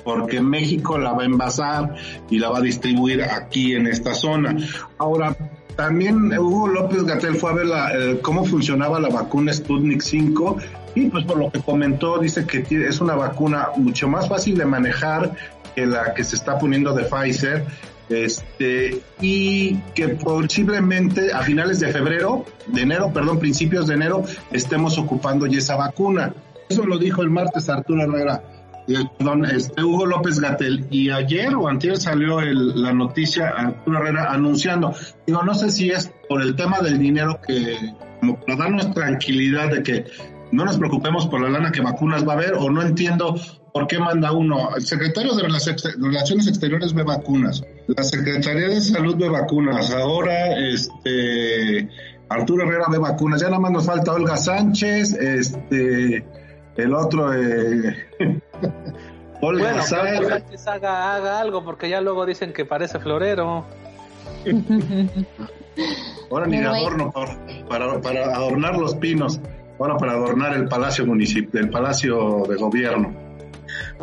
[0.05, 1.95] porque México la va a envasar
[2.31, 4.57] y la va a distribuir aquí en esta zona.
[4.99, 5.37] Ahora,
[5.77, 10.57] también Hugo López Gatel fue a ver la, cómo funcionaba la vacuna Sputnik 5
[10.95, 14.67] y pues por lo que comentó dice que es una vacuna mucho más fácil de
[14.67, 15.35] manejar
[15.75, 17.65] que la que se está poniendo de Pfizer
[18.13, 24.99] este, y que posiblemente a finales de febrero, de enero, perdón, principios de enero, estemos
[24.99, 26.35] ocupando ya esa vacuna.
[26.69, 28.43] Eso lo dijo el martes Arturo Herrera,
[28.89, 34.33] eh, perdón, este, Hugo López Gatel, y ayer o antes salió la noticia Arturo Herrera
[34.33, 34.95] anunciando,
[35.27, 37.77] digo, no sé si es por el tema del dinero que,
[38.21, 40.05] como para darnos tranquilidad de que
[40.53, 43.35] no nos preocupemos por la lana que vacunas va a haber, o no entiendo
[43.73, 44.77] ¿Por qué manda uno?
[44.77, 47.65] El secretario de Relaciones Exteriores ve vacunas.
[47.87, 49.91] La Secretaría de Salud ve vacunas.
[49.93, 51.89] Ahora, este,
[52.29, 53.41] Arturo Herrera ve vacunas.
[53.41, 56.23] Ya nada más nos falta Olga Sánchez, este,
[56.77, 58.09] el otro, eh,
[59.41, 60.67] Olga bueno, Sánchez.
[60.67, 63.65] haga, haga algo, porque ya luego dicen que parece florero.
[66.31, 67.11] Ahora ni de adorno
[67.69, 69.41] para, para, adornar los pinos,
[69.79, 73.13] ahora para adornar el palacio municipal, el palacio de gobierno.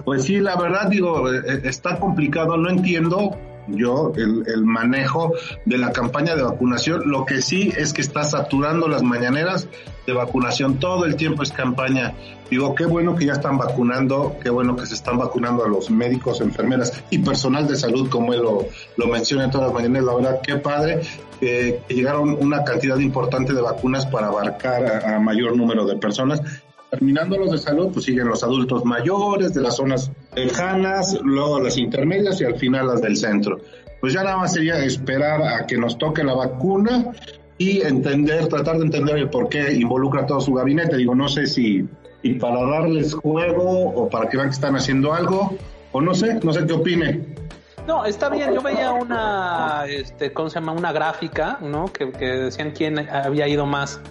[0.04, 3.38] Pues sí, la verdad digo, eh, eh, está complicado, no entiendo
[3.76, 5.34] yo el, el, manejo
[5.66, 7.04] de la campaña de vacunación.
[7.06, 9.68] Lo que sí es que está saturando las mañaneras
[10.06, 10.80] de vacunación.
[10.80, 12.14] Todo el tiempo es campaña.
[12.50, 15.92] Digo, qué bueno que ya están vacunando, qué bueno que se están vacunando a los
[15.92, 18.66] médicos, enfermeras y personal de salud, como él lo,
[18.98, 20.06] lo menciona en todas las mañaneras.
[20.06, 21.02] La verdad, qué padre
[21.40, 26.42] que llegaron una cantidad importante de vacunas para abarcar a mayor número de personas
[26.92, 31.78] Terminando los de salud, pues siguen los adultos mayores de las zonas lejanas, luego las
[31.78, 33.60] intermedias y al final las del centro.
[34.02, 37.12] Pues ya nada más sería esperar a que nos toque la vacuna
[37.58, 40.98] y entender, tratar de entender el por qué involucra todo su gabinete.
[40.98, 41.88] Digo, no sé si
[42.22, 45.56] y para darles juego o para que vean que están haciendo algo,
[45.92, 47.22] o no sé, no sé qué opine.
[47.88, 48.54] No, está bien.
[48.54, 50.74] Yo veía una, este, ¿cómo se llama?
[50.74, 51.92] Una gráfica, ¿no?
[51.92, 54.02] Que, que decían quién había ido más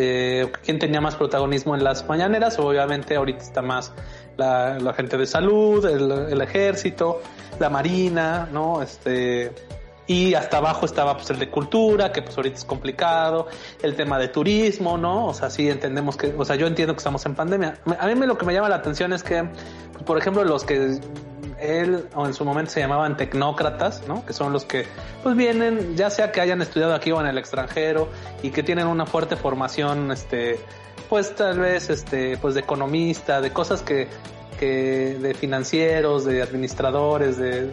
[0.00, 2.56] eh, quién tenía más protagonismo en las mañaneras.
[2.60, 3.92] Obviamente ahorita está más
[4.36, 7.20] la, gente de salud, el, ejército,
[7.58, 8.80] la marina, ¿no?
[8.80, 9.50] Este,
[10.06, 13.48] y hasta abajo estaba pues el de cultura, que pues ahorita es complicado,
[13.82, 15.26] el tema de turismo, ¿no?
[15.26, 17.80] O sea, sí entendemos que, o sea, yo entiendo que estamos en pandemia.
[17.98, 19.48] A mí lo que me llama la atención es que,
[20.06, 21.00] por ejemplo, los que
[21.60, 24.24] él o en su momento se llamaban tecnócratas, ¿no?
[24.24, 24.86] Que son los que
[25.22, 28.08] pues vienen, ya sea que hayan estudiado aquí o en el extranjero
[28.42, 30.60] y que tienen una fuerte formación, este,
[31.08, 34.08] pues tal vez, este, pues de economista, de cosas que,
[34.58, 37.70] que de financieros, de administradores, de,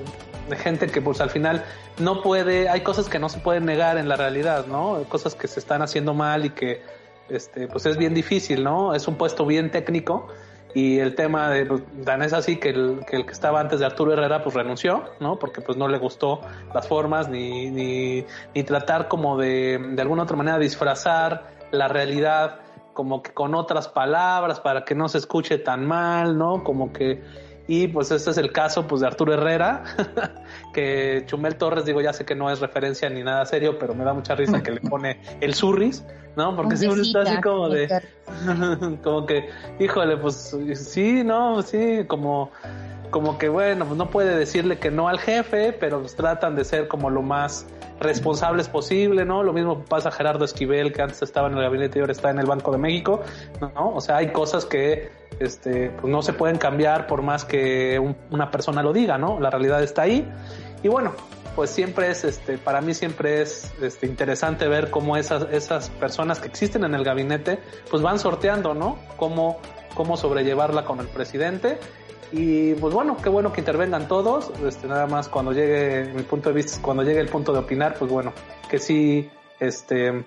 [0.50, 1.64] de gente que pues al final
[2.00, 5.04] no puede, hay cosas que no se pueden negar en la realidad, ¿no?
[5.10, 6.82] Cosas que se están haciendo mal y que,
[7.30, 8.94] este, pues es bien difícil, ¿no?
[8.94, 10.28] Es un puesto bien técnico
[10.76, 14.12] y el tema de pues, así que el, que el que estaba antes de Arturo
[14.12, 15.40] Herrera pues renunció, ¿no?
[15.40, 16.42] Porque pues no le gustó
[16.74, 22.60] las formas ni, ni, ni tratar como de, de alguna otra manera disfrazar la realidad
[22.92, 26.62] como que con otras palabras para que no se escuche tan mal, ¿no?
[26.64, 27.24] Como que
[27.68, 29.84] Y pues este es el caso pues de Arturo Herrera,
[30.76, 34.04] que Chumel Torres, digo, ya sé que no es referencia ni nada serio, pero me
[34.04, 36.04] da mucha risa que le pone el surris,
[36.36, 36.54] ¿no?
[36.54, 37.88] Porque siempre está así como de,
[39.04, 39.50] como que,
[39.80, 42.52] híjole, pues sí, no, sí, como
[43.12, 46.66] como que bueno, pues no puede decirle que no al jefe, pero pues tratan de
[46.66, 47.66] ser como lo más
[48.02, 49.42] responsables posible, ¿no?
[49.42, 52.30] Lo mismo pasa a Gerardo Esquivel, que antes estaba en el gabinete y ahora está
[52.30, 53.22] en el Banco de México,
[53.62, 53.94] ¿no?
[53.94, 58.02] O sea, hay cosas que este, pues no se pueden cambiar por más que
[58.32, 59.40] una persona lo diga, ¿no?
[59.40, 60.28] La realidad está ahí.
[60.84, 61.14] Y bueno,
[61.56, 66.40] pues siempre es, este, para mí siempre es este, interesante ver cómo esas, esas personas
[66.40, 67.60] que existen en el gabinete,
[67.90, 69.00] pues van sorteando, ¿no?
[69.18, 69.60] Cómo,
[69.96, 71.80] cómo sobrellevarla con el presidente
[72.32, 74.52] y pues bueno, qué bueno que intervengan todos.
[74.66, 77.96] Este, nada más cuando llegue mi punto de vista, cuando llegue el punto de opinar,
[77.98, 78.34] pues bueno,
[78.70, 80.26] que sí, este,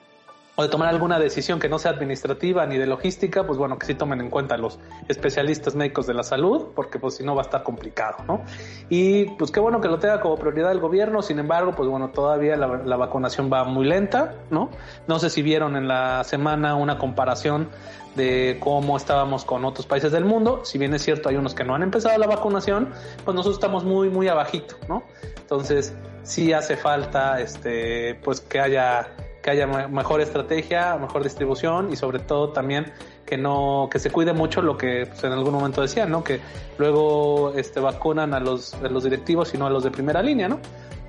[0.58, 3.86] o de tomar alguna decisión que no sea administrativa ni de logística, pues bueno, que
[3.86, 7.42] sí tomen en cuenta los especialistas médicos de la salud, porque pues si no va
[7.42, 8.42] a estar complicado, ¿no?
[8.88, 12.10] Y pues qué bueno que lo tenga como prioridad el gobierno, sin embargo, pues bueno,
[12.10, 14.70] todavía la, la vacunación va muy lenta, ¿no?
[15.06, 17.68] No sé si vieron en la semana una comparación
[18.16, 20.62] de cómo estábamos con otros países del mundo.
[20.64, 22.88] Si bien es cierto, hay unos que no han empezado la vacunación,
[23.24, 25.04] pues nosotros estamos muy, muy abajito, ¿no?
[25.40, 25.94] Entonces,
[26.24, 29.08] sí hace falta, este, pues que haya
[29.42, 32.92] que haya mejor estrategia, mejor distribución y sobre todo también
[33.24, 36.24] que no que se cuide mucho lo que pues, en algún momento decían, ¿no?
[36.24, 36.40] Que
[36.78, 40.48] luego este vacunan a los a los directivos y no a los de primera línea,
[40.48, 40.60] ¿no?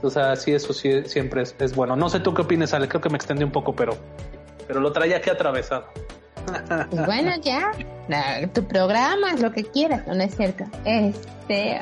[0.01, 1.95] O sea, sí eso sí siempre es, es bueno.
[1.95, 3.97] No sé tú qué opinas, Ale, creo que me extendí un poco, pero
[4.67, 5.85] pero lo traía aquí atravesado.
[6.89, 7.71] Pues bueno, ya,
[8.53, 10.63] tu programa, lo que quieras, no es cierto.
[10.85, 11.81] Este,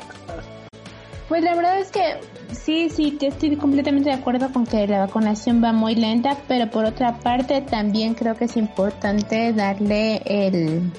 [1.28, 2.20] pues la verdad es que
[2.52, 6.86] sí, sí, estoy completamente de acuerdo con que la vacunación va muy lenta, pero por
[6.86, 10.90] otra parte también creo que es importante darle el,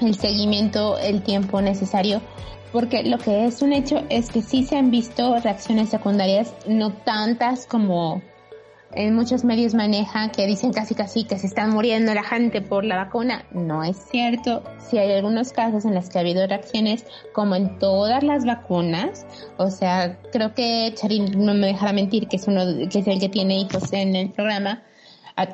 [0.00, 2.22] el seguimiento, el tiempo necesario,
[2.72, 6.92] porque lo que es un hecho es que sí se han visto reacciones secundarias, no
[6.92, 8.22] tantas como
[8.96, 12.84] en muchos medios manejan que dicen casi casi que se están muriendo la gente por
[12.84, 13.44] la vacuna.
[13.52, 14.62] No es cierto.
[14.78, 19.26] Si hay algunos casos en los que ha habido reacciones, como en todas las vacunas,
[19.56, 23.20] o sea, creo que Charín no me dejará mentir, que es uno, que es el
[23.20, 24.82] que tiene hijos en el programa,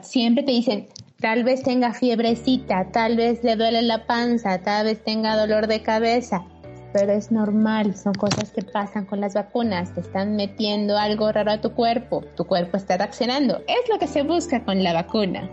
[0.03, 0.89] siempre te dicen,
[1.21, 5.83] tal vez tenga fiebrecita, tal vez le duele la panza, tal vez tenga dolor de
[5.83, 6.45] cabeza
[6.93, 11.53] pero es normal, son cosas que pasan con las vacunas, te están metiendo algo raro
[11.53, 15.49] a tu cuerpo, tu cuerpo está reaccionando, es lo que se busca con la vacuna.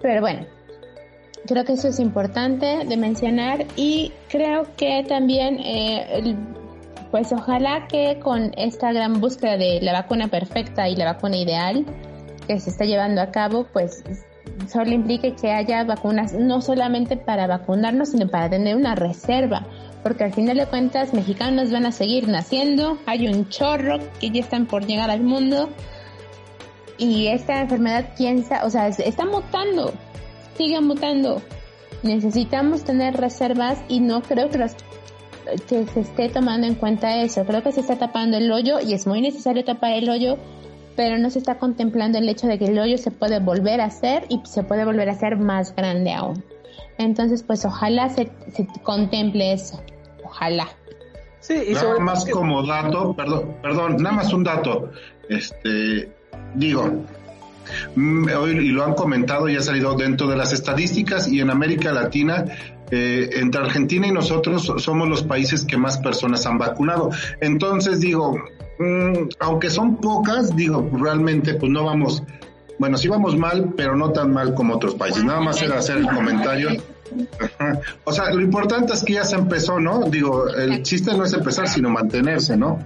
[0.00, 0.46] Pero bueno,
[1.46, 6.36] creo que eso es importante de mencionar y creo que también, eh,
[7.10, 11.84] pues ojalá que con esta gran búsqueda de la vacuna perfecta y la vacuna ideal
[12.46, 14.02] que se está llevando a cabo, pues
[14.68, 19.66] solo implique que haya vacunas no solamente para vacunarnos, sino para tener una reserva
[20.02, 24.40] porque al final de cuentas mexicanos van a seguir naciendo, hay un chorro que ya
[24.40, 25.68] están por llegar al mundo
[26.98, 29.92] y esta enfermedad piensa, o sea, está mutando,
[30.56, 31.42] sigue mutando.
[32.02, 34.58] Necesitamos tener reservas y no creo que,
[35.68, 37.44] que se esté tomando en cuenta eso.
[37.44, 40.36] Creo que se está tapando el hoyo y es muy necesario tapar el hoyo,
[40.96, 43.86] pero no se está contemplando el hecho de que el hoyo se puede volver a
[43.86, 46.44] hacer y se puede volver a hacer más grande aún.
[47.02, 49.82] Entonces, pues ojalá se, se contemple eso.
[50.24, 50.68] Ojalá.
[51.42, 54.92] Sí, y nada más como dato, perdón, perdón, nada más un dato.
[55.28, 56.08] Este,
[56.54, 57.04] digo,
[57.96, 61.50] mm, hoy y lo han comentado y ha salido dentro de las estadísticas y en
[61.50, 62.44] América Latina
[62.92, 67.10] eh, entre Argentina y nosotros somos los países que más personas han vacunado.
[67.40, 68.36] Entonces digo,
[68.78, 72.22] mm, aunque son pocas, digo, realmente pues no vamos,
[72.78, 75.24] bueno, sí vamos mal, pero no tan mal como otros países.
[75.24, 76.70] Nada más era hacer el comentario
[78.04, 80.00] o sea, lo importante es que ya se empezó, ¿no?
[80.04, 82.78] Digo, el chiste no es empezar, sino mantenerse, ¿no?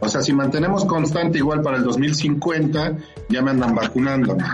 [0.00, 2.96] O sea, si mantenemos constante igual para el 2050,
[3.28, 4.36] ya me andan vacunando.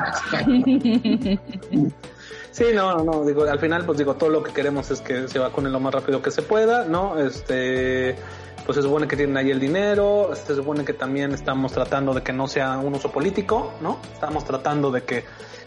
[2.51, 5.39] Sí, no, no, digo, al final, pues digo, todo lo que queremos es que se
[5.39, 7.17] vacunen lo más rápido que se pueda, ¿no?
[7.17, 8.17] Este,
[8.67, 12.23] pues se supone que tienen ahí el dinero, se supone que también estamos tratando de
[12.23, 14.01] que no sea un uso político, ¿no?
[14.13, 15.25] Estamos tratando de que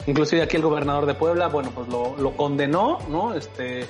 [0.08, 3.34] Inclusive aquí el gobernador de Puebla, bueno, pues lo, condenó, ¿no?
[3.34, 3.86] Este,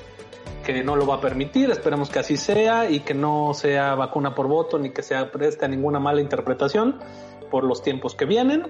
[0.66, 4.36] que no lo va a permitir, esperemos que así sea y que no sea vacuna
[4.36, 7.00] por voto ni que sea preste a ninguna mala interpretación
[7.50, 8.68] por los tiempos que vienen.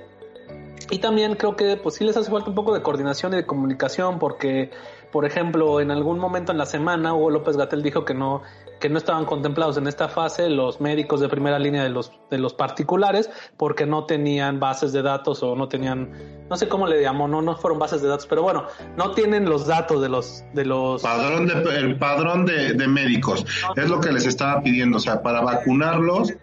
[0.90, 3.46] Y también creo que pues sí les hace falta un poco de coordinación y de
[3.46, 4.72] comunicación porque
[5.12, 8.42] por ejemplo, en algún momento en la semana Hugo López Gatel dijo que no
[8.80, 12.40] que no estaban contemplados en esta fase los médicos de primera línea de los de
[12.40, 16.12] los particulares porque no tenían bases de datos o no tenían
[16.50, 18.66] no sé cómo le llamó, no no fueron bases de datos, pero bueno,
[18.98, 23.46] no tienen los datos de los de los padrón de, el padrón de, de médicos.
[23.76, 26.34] es lo que les estaba pidiendo, o sea, para vacunarlos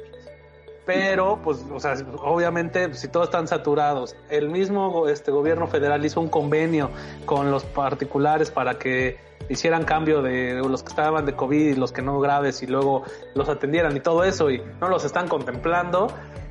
[0.88, 6.18] pero pues, o sea, obviamente si todos están saturados, el mismo este gobierno federal hizo
[6.18, 6.88] un convenio
[7.26, 9.18] con los particulares para que
[9.50, 13.02] hicieran cambio de los que estaban de COVID y los que no graves y luego
[13.34, 16.06] los atendieran y todo eso y no los están contemplando.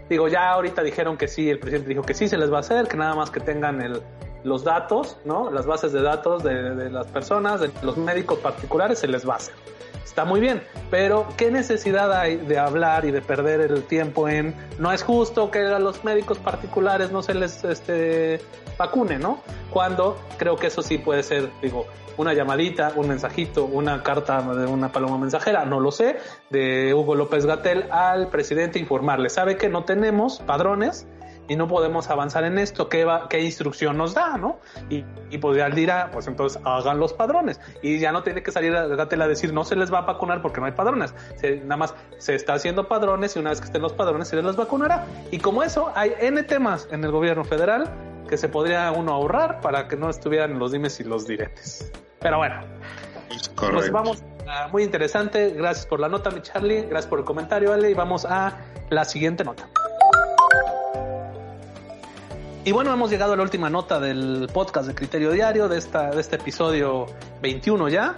[0.08, 2.60] Digo, ya ahorita dijeron que sí, el presidente dijo que sí se les va a
[2.60, 4.04] hacer, que nada más que tengan el,
[4.44, 5.50] los datos, ¿no?
[5.50, 9.38] Las bases de datos de, las personas, de los médicos particulares, se les va a
[9.38, 9.56] hacer
[10.08, 14.56] está muy bien, pero ¿qué necesidad hay de hablar y de perder el tiempo en
[14.80, 18.40] no es justo que a los médicos particulares no se les este,
[18.78, 19.42] vacune, ¿no?
[19.70, 21.86] Cuando creo que eso sí puede ser, digo,
[22.18, 26.18] una llamadita, un mensajito, una carta de una paloma mensajera, no lo sé,
[26.50, 31.06] de Hugo López Gatel al presidente informarle, sabe que no tenemos padrones,
[31.48, 34.60] y no podemos avanzar en esto, ¿qué, va, qué instrucción nos da, no?
[34.90, 37.60] Y, y pues ya dirá, pues entonces hagan los padrones.
[37.82, 40.02] Y ya no tiene que salir a Gatel a decir, no se les va a
[40.02, 41.14] vacunar porque no hay padrones.
[41.64, 44.56] nada más se está haciendo padrones y una vez que estén los padrones se les
[44.56, 45.06] vacunará.
[45.32, 47.90] Y como eso, hay N temas en el gobierno federal
[48.28, 51.92] que se podría uno ahorrar para que no estuvieran los dimes y los diretes.
[52.20, 52.62] Pero bueno,
[53.56, 54.24] pues vamos
[54.72, 55.52] muy interesante.
[55.52, 56.82] Gracias por la nota, mi Charlie.
[56.82, 57.92] Gracias por el comentario, Ale.
[57.92, 58.58] Y vamos a
[58.90, 59.70] la siguiente nota.
[62.68, 66.12] Y bueno, hemos llegado a la última nota del podcast de Criterio Diario, de, esta,
[66.12, 67.06] de este episodio
[67.42, 68.18] 21 ya.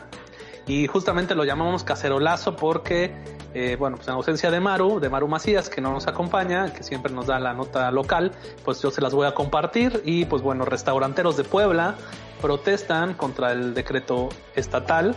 [0.65, 3.13] Y justamente lo llamamos cacerolazo porque,
[3.53, 6.81] eh, bueno, pues en ausencia de Maru, de Maru Macías, que no nos acompaña, que
[6.81, 8.31] siempre nos da la nota local,
[8.65, 10.01] pues yo se las voy a compartir.
[10.03, 11.93] Y pues bueno, restauranteros de Puebla
[12.41, 15.13] protestan contra el decreto estatal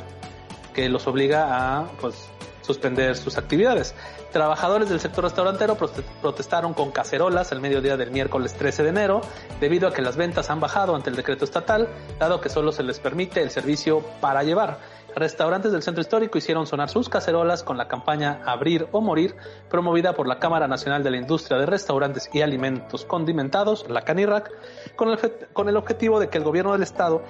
[0.75, 2.29] que los obliga a, pues,
[2.61, 3.95] suspender sus actividades.
[4.33, 9.21] Trabajadores del sector restaurantero protestaron con cacerolas el mediodía del miércoles 13 de enero
[9.61, 11.87] debido a que las ventas han bajado ante el decreto estatal,
[12.19, 14.79] dado que solo se les permite el servicio para llevar.
[15.15, 19.37] Restaurantes del centro histórico hicieron sonar sus cacerolas con la campaña Abrir o Morir,
[19.69, 24.51] promovida por la Cámara Nacional de la Industria de Restaurantes y Alimentos Condimentados, la CANIRAC,
[24.97, 25.19] con el,
[25.53, 27.23] con el objetivo de que el gobierno del estado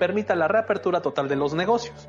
[0.00, 2.08] permita la reapertura total de los negocios.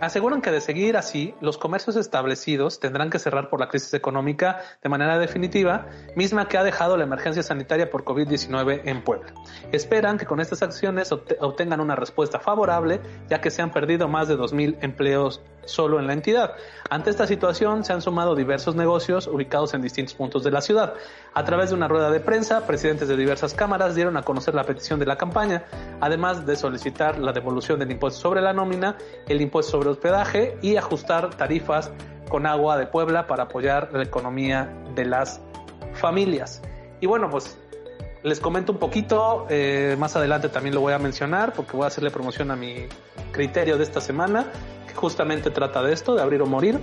[0.00, 4.60] Aseguran que de seguir así, los comercios establecidos tendrán que cerrar por la crisis económica
[4.82, 5.86] de manera definitiva,
[6.16, 9.32] misma que ha dejado la emergencia sanitaria por COVID-19 en Puebla.
[9.72, 14.28] Esperan que con estas acciones obtengan una respuesta favorable, ya que se han perdido más
[14.28, 16.52] de 2.000 empleos solo en la entidad.
[16.90, 20.94] Ante esta situación se han sumado diversos negocios ubicados en distintos puntos de la ciudad.
[21.32, 24.64] A través de una rueda de prensa, presidentes de diversas cámaras dieron a conocer la
[24.64, 25.64] petición de la campaña,
[26.00, 30.76] además de solicitar la devolución del impuesto sobre la nómina, el impuesto sobre hospedaje y
[30.76, 31.90] ajustar tarifas
[32.28, 35.40] con agua de Puebla para apoyar la economía de las
[35.94, 36.62] familias.
[37.00, 37.58] Y bueno, pues
[38.22, 41.88] les comento un poquito, eh, más adelante también lo voy a mencionar porque voy a
[41.88, 42.86] hacerle promoción a mi
[43.32, 44.46] criterio de esta semana,
[44.88, 46.80] que justamente trata de esto, de abrir o morir,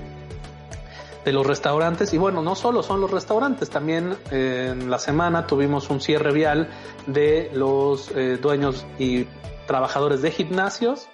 [1.26, 2.14] de los restaurantes.
[2.14, 6.32] Y bueno, no solo son los restaurantes, también eh, en la semana tuvimos un cierre
[6.32, 6.70] vial
[7.08, 9.26] de los eh, dueños y
[9.66, 11.08] trabajadores de gimnasios.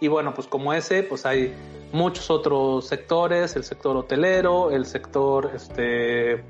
[0.00, 1.54] Y bueno, pues como ese, pues hay
[1.92, 6.44] muchos otros sectores, el sector hotelero, el sector, este,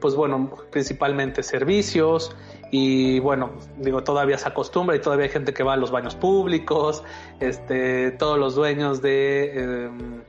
[0.00, 2.36] pues bueno, principalmente servicios,
[2.70, 6.14] y bueno, digo, todavía se acostumbra y todavía hay gente que va a los baños
[6.16, 7.04] públicos,
[7.40, 10.22] este, todos los dueños de em,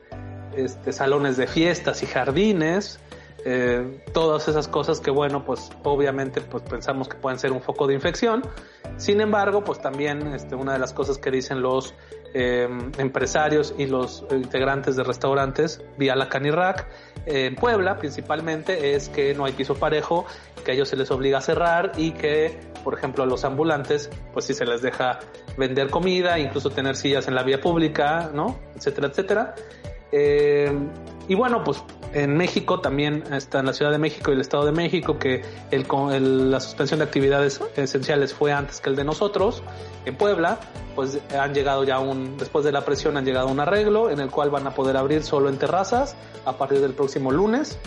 [0.56, 3.00] este, salones de fiestas y jardines,
[3.46, 7.88] eh, todas esas cosas que bueno, pues obviamente pues pensamos que pueden ser un foco
[7.88, 8.44] de infección.
[8.98, 11.94] Sin embargo, pues también este, una de las cosas que dicen los
[12.38, 16.86] em, empresarios y los integrantes de restaurantes vía la Canirac
[17.26, 20.26] en Puebla principalmente es que no hay piso parejo
[20.66, 24.10] que a ellos se les obliga a cerrar y que, por ejemplo, a los ambulantes,
[24.34, 25.20] pues sí se les deja
[25.58, 28.60] vender comida, incluso tener sillas en la vía pública, ¿no?
[28.76, 29.56] Etcétera, etcétera.
[30.12, 30.72] Eh,
[31.28, 34.66] y bueno, pues en México también está en la Ciudad de México y el Estado
[34.66, 39.64] de México que el, la suspensión de actividades esenciales fue antes que el de nosotros.
[40.06, 40.60] En Puebla,
[40.96, 44.20] pues han llegado ya un, después de la presión han llegado a un arreglo en
[44.20, 46.16] el cual van a poder abrir solo en terrazas
[46.46, 47.78] a partir del próximo lunes.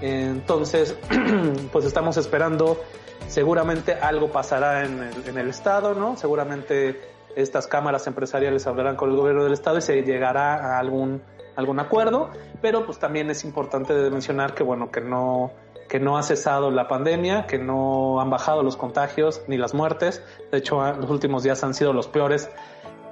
[0.00, 0.96] Entonces,
[1.72, 2.80] pues estamos esperando,
[3.28, 6.16] seguramente algo pasará en el, en el Estado, ¿no?
[6.16, 7.00] Seguramente
[7.36, 11.22] estas cámaras empresariales hablarán con el gobierno del Estado y se llegará a algún,
[11.60, 12.30] algún acuerdo,
[12.60, 15.52] pero pues también es importante mencionar que, bueno, que no,
[15.88, 20.22] que no ha cesado la pandemia, que no han bajado los contagios ni las muertes.
[20.50, 22.50] De hecho, los últimos días han sido los peores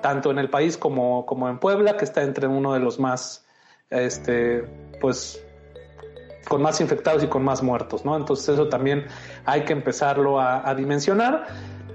[0.01, 3.45] tanto en el país como, como en Puebla, que está entre uno de los más,
[3.91, 4.65] este,
[5.01, 5.45] pues,
[6.49, 8.17] con más infectados y con más muertos, ¿no?
[8.17, 9.07] Entonces eso también
[9.45, 11.47] hay que empezarlo a, dimensionar.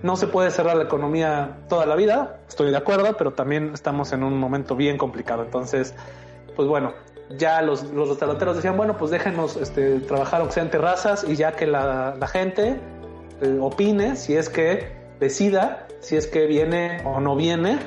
[0.03, 4.11] No se puede cerrar la economía toda la vida, estoy de acuerdo, pero también estamos
[4.11, 5.43] en un momento bien complicado.
[5.43, 5.95] Entonces,
[6.55, 6.93] pues bueno,
[7.37, 11.35] ya los, los restauranteros decían, bueno, pues déjenos este, trabajar aunque sea en terrazas y
[11.35, 12.79] ya que la, la gente
[13.41, 17.79] eh, opine si es que decida si es que viene o no viene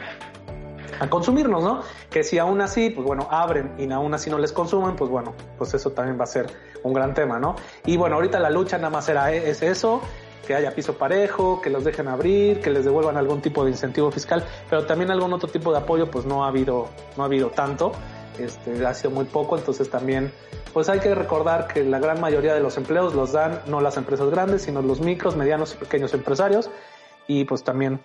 [0.99, 1.83] a consumirnos, ¿no?
[2.09, 5.35] Que si aún así, pues bueno, abren y aún así no les consumen, pues bueno,
[5.59, 6.47] pues eso también va a ser
[6.83, 7.57] un gran tema, ¿no?
[7.85, 10.01] Y bueno, ahorita la lucha nada más era, es eso,
[10.47, 14.11] que haya piso parejo, que los dejen abrir, que les devuelvan algún tipo de incentivo
[14.11, 16.89] fiscal, pero también algún otro tipo de apoyo, pues no ha habido,
[17.19, 17.93] no ha habido tanto,
[18.39, 20.33] este, ha sido muy poco, entonces también,
[20.73, 23.97] pues hay que recordar que la gran mayoría de los empleos los dan no las
[23.97, 26.71] empresas grandes, sino los micros, medianos y pequeños empresarios,
[27.27, 28.01] y pues también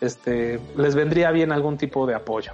[0.00, 2.52] este, les vendría bien algún tipo de apoyo.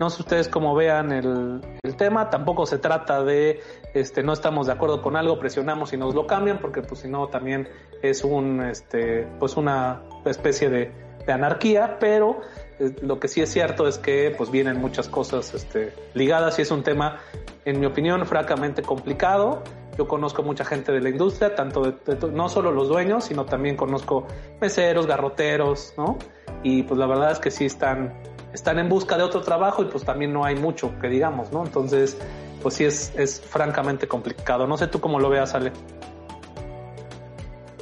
[0.00, 3.60] No sé ustedes cómo vean el, el, tema, tampoco se trata de,
[3.94, 7.08] este, no estamos de acuerdo con algo, presionamos y nos lo cambian, porque pues si
[7.08, 7.68] no también
[8.02, 12.40] es un, este, pues una especie de, de anarquía, pero
[12.78, 16.62] eh, lo que sí es cierto es que pues vienen muchas cosas este, ligadas y
[16.62, 17.20] es un tema,
[17.64, 19.62] en mi opinión, francamente complicado
[19.98, 23.76] yo conozco mucha gente de la industria, tanto de, no solo los dueños, sino también
[23.76, 24.28] conozco
[24.60, 26.16] meseros, garroteros, ¿no?
[26.62, 28.14] Y pues la verdad es que sí están,
[28.52, 31.64] están en busca de otro trabajo y pues también no hay mucho que digamos, ¿no?
[31.64, 32.16] Entonces,
[32.62, 34.68] pues sí es, es francamente complicado.
[34.68, 35.72] No sé tú cómo lo veas, Ale.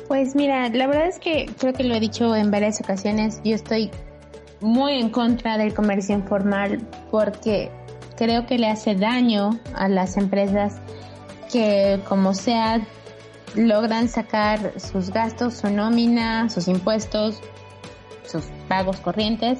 [0.08, 3.54] Pues mira, la verdad es que creo que lo he dicho en varias ocasiones, yo
[3.54, 3.90] estoy
[4.60, 6.80] muy en contra del comercio informal
[7.10, 7.70] porque
[8.16, 10.80] creo que le hace daño a las empresas
[11.52, 12.80] que como sea
[13.54, 17.40] logran sacar sus gastos, su nómina, sus impuestos,
[18.26, 19.58] sus pagos corrientes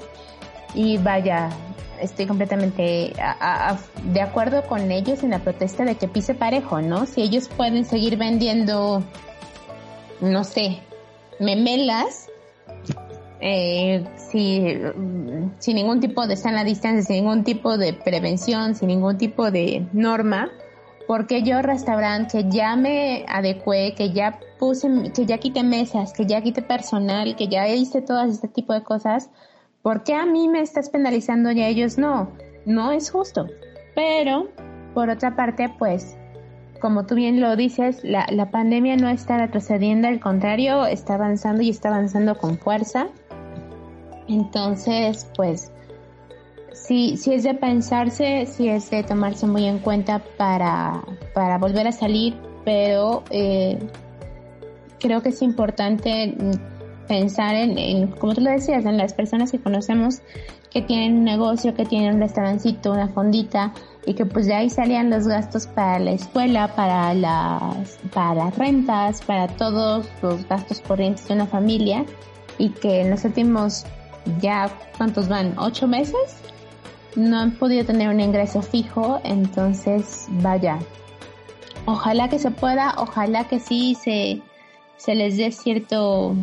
[0.75, 1.49] y vaya,
[2.01, 3.13] estoy completamente
[4.05, 7.07] de acuerdo con ellos en la protesta de que pise parejo, ¿no?
[7.07, 9.03] Si ellos pueden seguir vendiendo,
[10.21, 10.81] no sé,
[11.39, 12.29] memelas,
[13.41, 14.75] eh, si,
[15.59, 19.87] sin ningún tipo de sana distancia, sin ningún tipo de prevención, sin ningún tipo de
[19.93, 20.51] norma,
[21.07, 26.27] porque yo restaurante que ya me adecué, que ya puse, que ya quité mesas, que
[26.27, 29.31] ya quité personal, que ya hice todo este tipo de cosas,
[29.83, 32.33] ¿por qué a mí me estás penalizando y a ellos no?
[32.65, 33.47] No es justo.
[33.95, 34.49] Pero,
[34.95, 36.17] por otra parte, pues,
[36.87, 41.61] como tú bien lo dices, la, la pandemia no está retrocediendo, al contrario, está avanzando
[41.61, 43.09] y está avanzando con fuerza.
[44.29, 45.73] Entonces, pues,
[46.73, 51.03] sí, sí es de pensarse, sí es de tomarse muy en cuenta para,
[51.35, 53.81] para volver a salir, pero eh,
[55.01, 56.37] creo que es importante
[57.09, 60.23] pensar en, como tú lo decías, en las personas que conocemos
[60.71, 63.73] que tienen un negocio, que tienen un restaurancito, una fondita,
[64.07, 68.57] y que pues de ahí salían los gastos para la escuela, para las, para las
[68.57, 72.05] rentas, para todos los gastos corrientes de una familia,
[72.59, 73.85] y que en los últimos
[74.41, 75.55] ya, ¿cuántos van?
[75.59, 76.41] ¿Ocho meses?
[77.17, 80.79] no han podido tener un ingreso fijo, entonces vaya.
[81.87, 84.43] Ojalá que se pueda, ojalá que sí se,
[84.97, 86.35] se les dé cierto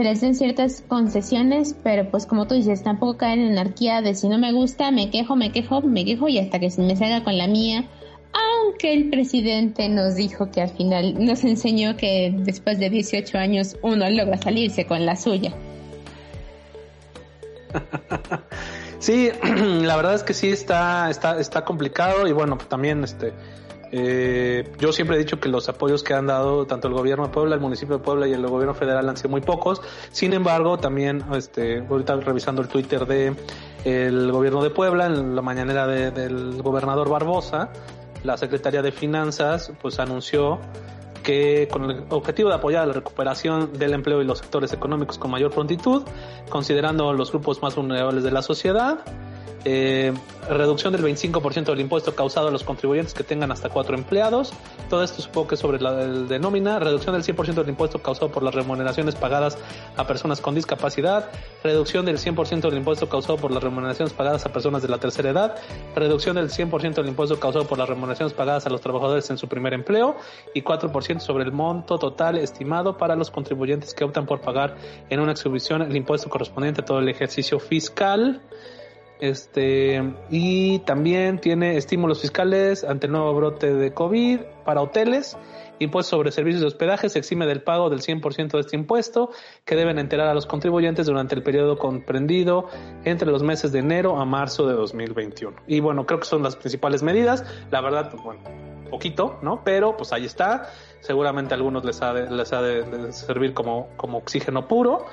[0.00, 4.14] se les den ciertas concesiones, pero pues como tú dices, tampoco caen en anarquía de
[4.14, 6.96] si no me gusta, me quejo, me quejo, me quejo y hasta que se me
[6.96, 7.84] salga con la mía.
[8.32, 13.76] Aunque el presidente nos dijo que al final nos enseñó que después de 18 años
[13.82, 15.52] uno logra salirse con la suya.
[19.00, 23.32] Sí, la verdad es que sí está, está, está complicado y bueno, también este,
[23.92, 27.32] eh, yo siempre he dicho que los apoyos que han dado tanto el gobierno de
[27.32, 29.82] Puebla, el municipio de Puebla y el gobierno federal han sido muy pocos.
[30.12, 33.34] Sin embargo, también, este, ahorita revisando el Twitter de
[33.84, 37.70] el gobierno de Puebla, en la mañanera del gobernador Barbosa,
[38.22, 40.60] la Secretaría de Finanzas, pues anunció
[41.22, 45.30] que con el objetivo de apoyar la recuperación del empleo y los sectores económicos con
[45.30, 46.02] mayor prontitud,
[46.48, 49.04] considerando los grupos más vulnerables de la sociedad,
[49.64, 50.12] eh,
[50.48, 54.52] reducción del 25% del impuesto causado a los contribuyentes que tengan hasta cuatro empleados.
[54.88, 56.78] Todo esto supongo que es sobre la de nómina.
[56.78, 59.58] Reducción del 100% del impuesto causado por las remuneraciones pagadas
[59.96, 61.30] a personas con discapacidad.
[61.62, 65.30] Reducción del 100% del impuesto causado por las remuneraciones pagadas a personas de la tercera
[65.30, 65.56] edad.
[65.94, 69.46] Reducción del 100% del impuesto causado por las remuneraciones pagadas a los trabajadores en su
[69.46, 70.16] primer empleo.
[70.54, 74.76] Y 4% sobre el monto total estimado para los contribuyentes que optan por pagar
[75.10, 78.40] en una exhibición el impuesto correspondiente a todo el ejercicio fiscal.
[79.20, 85.36] Este, y también tiene estímulos fiscales ante el nuevo brote de COVID para hoteles
[85.80, 89.30] Impuesto sobre servicios de hospedaje se exime del pago del 100% de este impuesto
[89.64, 92.66] que deben enterar a los contribuyentes durante el periodo comprendido
[93.04, 95.56] entre los meses de enero a marzo de 2021.
[95.66, 97.46] Y bueno, creo que son las principales medidas.
[97.70, 98.42] La verdad, pues, bueno,
[98.90, 99.62] poquito, ¿no?
[99.64, 100.70] Pero pues ahí está.
[101.00, 105.06] Seguramente a algunos les ha de, les ha de, servir como, como oxígeno puro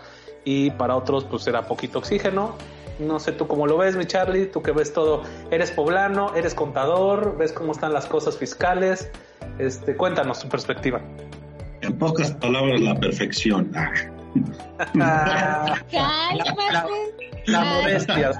[0.43, 2.57] y para otros pues será poquito oxígeno.
[2.99, 6.55] No sé tú cómo lo ves, mi Charlie, tú que ves todo, eres poblano, eres
[6.55, 9.09] contador, ves cómo están las cosas fiscales.
[9.59, 11.01] Este, cuéntanos tu perspectiva.
[11.81, 13.71] En pocas palabras, la perfección.
[14.93, 15.81] la,
[17.63, 18.31] modestia.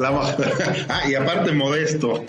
[0.00, 2.24] ah, y aparte modesto.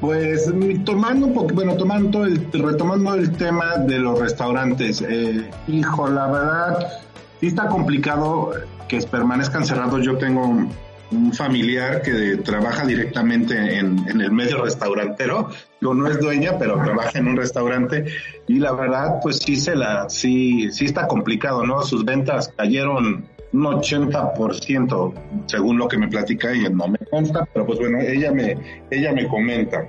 [0.00, 0.52] Pues
[0.84, 6.26] tomando un poco, bueno, tomando el, retomando el tema de los restaurantes, eh, hijo, la
[6.26, 6.88] verdad,
[7.40, 8.52] sí está complicado
[8.88, 10.04] que permanezcan cerrados.
[10.04, 10.68] Yo tengo
[11.10, 17.18] un familiar que trabaja directamente en, el medio restaurantero, no, no es dueña, pero trabaja
[17.18, 18.06] en un restaurante
[18.48, 21.82] y la verdad, pues sí se la, sí, sí está complicado, ¿no?
[21.82, 25.14] Sus ventas cayeron un 80%,
[25.46, 29.12] según lo que me platica ella, no me consta, pero pues bueno, ella me, ella
[29.12, 29.88] me comenta.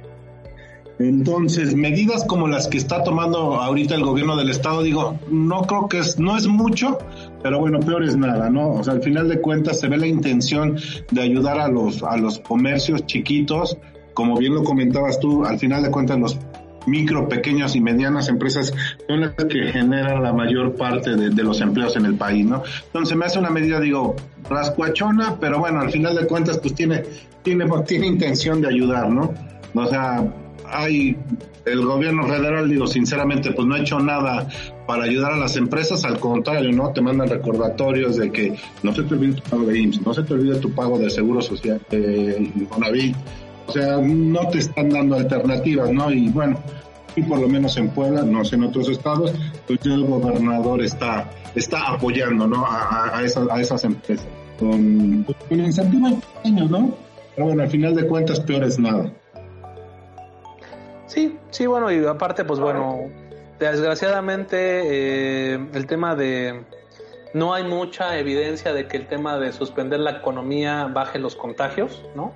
[1.00, 5.88] Entonces, medidas como las que está tomando ahorita el gobierno del estado, digo, no creo
[5.88, 6.98] que es, no es mucho,
[7.44, 8.72] pero bueno, peor es nada, ¿no?
[8.72, 10.78] O sea, al final de cuentas se ve la intención
[11.12, 13.78] de ayudar a los, a los comercios chiquitos,
[14.16, 16.40] como bien lo comentabas tú, al final de cuentas los
[16.88, 18.74] micro, pequeñas y medianas empresas
[19.08, 22.64] son las que generan la mayor parte de, los empleos en el país, ¿no?
[22.88, 24.16] Entonces me hace una medida, digo,
[24.50, 27.04] rascuachona, pero bueno, al final de cuentas pues tiene,
[27.44, 29.34] tiene, tiene intención de ayudar, ¿no?
[29.76, 30.26] O sea,
[30.70, 31.18] hay
[31.66, 34.48] el gobierno federal, digo, sinceramente, pues no ha hecho nada
[34.86, 36.92] para ayudar a las empresas, al contrario, ¿no?
[36.92, 40.24] Te mandan recordatorios de que no se te olvide tu pago de IMSS, no se
[40.24, 42.52] te olvide tu pago de Seguro Social, de
[43.68, 46.10] o sea, no te están dando alternativas, ¿no?
[46.10, 46.58] Y bueno,
[47.18, 49.34] y por lo menos en Puebla, no sé en otros estados,
[49.68, 52.66] pues el gobernador está, está apoyando, ¿no?
[52.66, 54.26] A, esas, a esas empresas.
[54.58, 56.96] Con, con incentivos pequeños, ¿no?
[57.36, 59.12] Pero bueno, al final de cuentas, peor es nada.
[61.08, 63.10] Sí, sí, bueno, y aparte, pues bueno,
[63.60, 66.66] desgraciadamente eh, el tema de...
[67.34, 72.04] No hay mucha evidencia de que el tema de suspender la economía baje los contagios,
[72.16, 72.34] ¿no?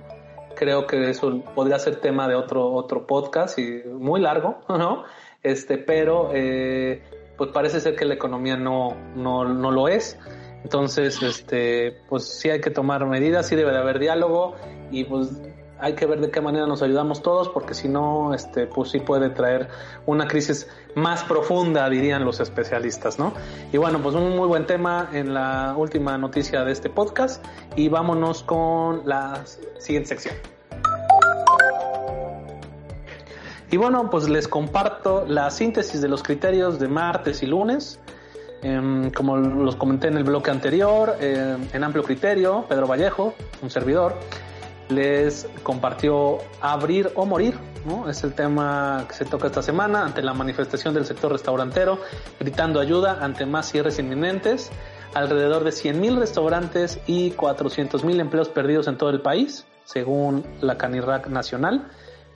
[0.54, 5.04] Creo que eso podría ser tema de otro, otro podcast y muy largo, ¿no?
[5.42, 7.02] Este, pero eh,
[7.36, 10.18] pues parece ser que la economía no, no, no lo es.
[10.62, 14.54] Entonces, este, pues sí hay que tomar medidas, sí debe de haber diálogo
[14.90, 15.30] y pues
[15.82, 19.00] hay que ver de qué manera nos ayudamos todos, porque si no, este, pues sí
[19.00, 19.68] puede traer
[20.06, 23.32] una crisis más profunda, dirían los especialistas, ¿no?
[23.72, 27.88] Y bueno, pues un muy buen tema en la última noticia de este podcast y
[27.88, 29.42] vámonos con la
[29.78, 30.36] siguiente sección.
[33.72, 37.98] Y bueno, pues les comparto la síntesis de los criterios de martes y lunes.
[38.62, 43.70] Em, como los comenté en el bloque anterior, em, en amplio criterio, Pedro Vallejo, un
[43.70, 44.14] servidor,
[44.94, 48.08] les compartió Abrir o Morir, ¿no?
[48.08, 51.98] Es el tema que se toca esta semana ante la manifestación del sector restaurantero,
[52.38, 54.70] gritando ayuda ante más cierres inminentes,
[55.14, 61.28] alrededor de 100.000 restaurantes y 400.000 empleos perdidos en todo el país, según la Canirac
[61.28, 61.88] Nacional.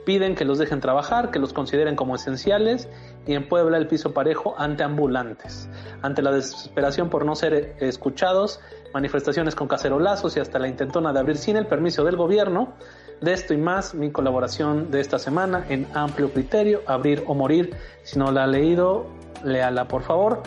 [0.05, 2.89] Piden que los dejen trabajar, que los consideren como esenciales
[3.27, 5.69] y en Puebla el piso parejo ante ambulantes.
[6.01, 8.61] Ante la desesperación por no ser escuchados,
[8.97, 12.73] manifestaciones con cacerolazos y hasta la intentona de abrir sin el permiso del gobierno.
[13.21, 17.77] De esto y más, mi colaboración de esta semana en amplio criterio, abrir o morir.
[18.05, 19.07] Si no la ha leído,
[19.45, 20.43] léala por favor.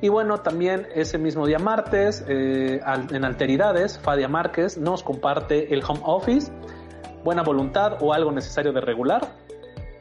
[0.00, 2.80] Y bueno, también ese mismo día martes, eh,
[3.10, 6.50] en Alteridades, Fadia Márquez nos comparte el home office,
[7.22, 9.20] buena voluntad o algo necesario de regular.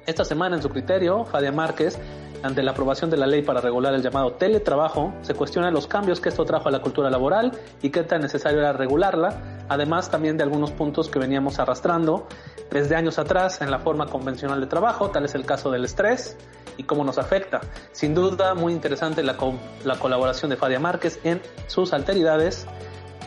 [0.06, 2.00] Esta semana en su criterio, Fadia Márquez
[2.44, 6.20] ante la aprobación de la ley para regular el llamado teletrabajo, se cuestionan los cambios
[6.20, 10.38] que esto trajo a la cultura laboral y qué tan necesario era regularla, además también
[10.38, 12.28] de algunos puntos que veníamos arrastrando
[12.70, 16.38] desde años atrás en la forma convencional de trabajo, tal es el caso del estrés
[16.78, 17.62] y cómo nos afecta.
[17.92, 19.36] Sin duda, muy interesante la,
[19.84, 22.68] la colaboración de Fadia Márquez en sus alteridades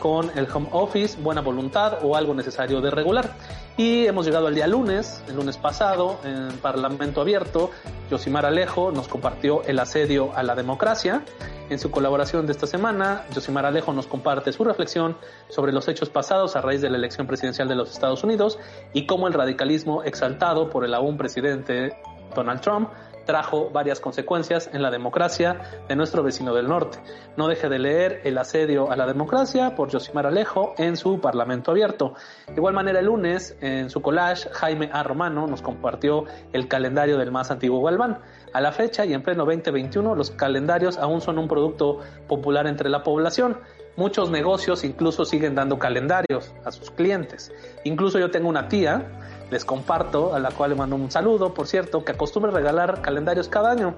[0.05, 3.31] con el home office, buena voluntad o algo necesario de regular.
[3.75, 7.71] Y hemos llegado al día lunes, el lunes pasado, en Parlamento Abierto,
[8.11, 11.23] Yosimar Alejo nos compartió el asedio a la democracia.
[11.71, 15.17] En su colaboración de esta semana, Yosimar Alejo nos comparte su reflexión
[15.49, 18.59] sobre los hechos pasados a raíz de la elección presidencial de los Estados Unidos
[18.93, 21.97] y cómo el radicalismo exaltado por el aún presidente
[22.35, 22.89] Donald Trump
[23.25, 26.99] trajo varias consecuencias en la democracia de nuestro vecino del norte.
[27.37, 31.71] No deje de leer El asedio a la democracia por Josimar Alejo en su Parlamento
[31.71, 32.13] Abierto.
[32.47, 35.03] De igual manera, el lunes, en su collage, Jaime A.
[35.03, 38.19] Romano nos compartió el calendario del más antiguo Galván.
[38.53, 42.89] A la fecha y en pleno 2021, los calendarios aún son un producto popular entre
[42.89, 43.57] la población.
[43.97, 47.53] Muchos negocios incluso siguen dando calendarios a sus clientes.
[47.85, 49.07] Incluso yo tengo una tía,
[49.51, 53.47] les comparto, a la cual le mando un saludo, por cierto, que acostumbra regalar calendarios
[53.47, 53.95] cada año.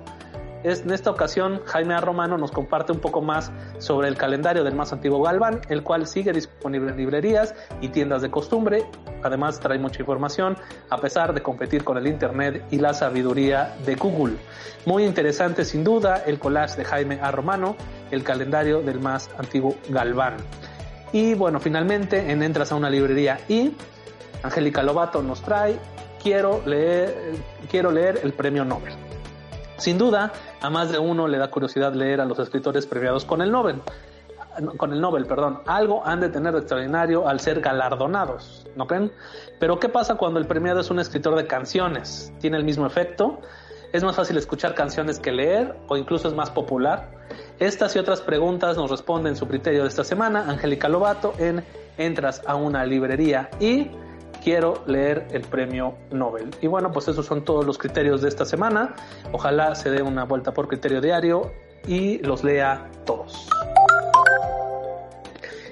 [0.64, 2.02] Es, en esta ocasión, Jaime A.
[2.02, 6.08] Romano nos comparte un poco más sobre el calendario del más antiguo Galván, el cual
[6.08, 8.84] sigue disponible en librerías y tiendas de costumbre.
[9.24, 10.58] Además, trae mucha información,
[10.90, 14.38] a pesar de competir con el Internet y la sabiduría de Google.
[14.86, 17.32] Muy interesante, sin duda, el collage de Jaime A.
[17.32, 17.76] Romano,
[18.10, 20.38] el calendario del más antiguo Galván.
[21.14, 23.74] Y bueno, finalmente, en Entras a una librería y
[24.44, 25.80] Angélica Lobato nos trae
[26.22, 27.36] Quiero leer,
[27.70, 28.94] quiero leer el premio Nobel.
[29.78, 33.42] Sin duda, a más de uno le da curiosidad leer a los escritores premiados con
[33.42, 33.82] el Nobel.
[34.78, 35.62] Con el Nobel, perdón.
[35.68, 39.12] Algo han de tener de extraordinario al ser galardonados, ¿no creen?
[39.60, 42.34] Pero ¿qué pasa cuando el premiado es un escritor de canciones?
[42.40, 43.40] ¿Tiene el mismo efecto?
[43.94, 47.12] ¿Es más fácil escuchar canciones que leer o incluso es más popular?
[47.60, 51.64] Estas y otras preguntas nos responde en su criterio de esta semana Angélica Lobato en
[51.98, 53.92] Entras a una librería y
[54.48, 56.56] quiero leer el premio Nobel.
[56.62, 58.96] Y bueno, pues esos son todos los criterios de esta semana.
[59.34, 61.52] Ojalá se dé una vuelta por criterio diario
[61.86, 63.50] y los lea todos.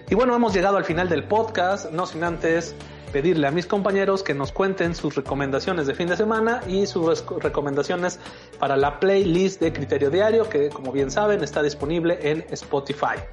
[0.10, 2.76] Y bueno, hemos llegado al final del podcast, no sin antes
[3.14, 7.24] pedirle a mis compañeros que nos cuenten sus recomendaciones de fin de semana y sus
[7.42, 8.20] recomendaciones
[8.60, 13.24] para la playlist de Criterio Diario, que como bien saben está disponible en Spotify.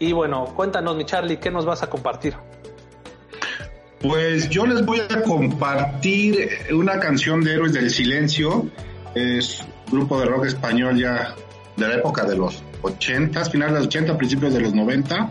[0.00, 2.34] Y bueno, cuéntanos mi Charlie, ¿qué nos vas a compartir?
[4.02, 8.66] Pues yo les voy a compartir una canción de Héroes del Silencio.
[9.14, 11.36] Es un grupo de rock español ya
[11.76, 15.30] de la época de los 80, finales de los 80, principios de los 90.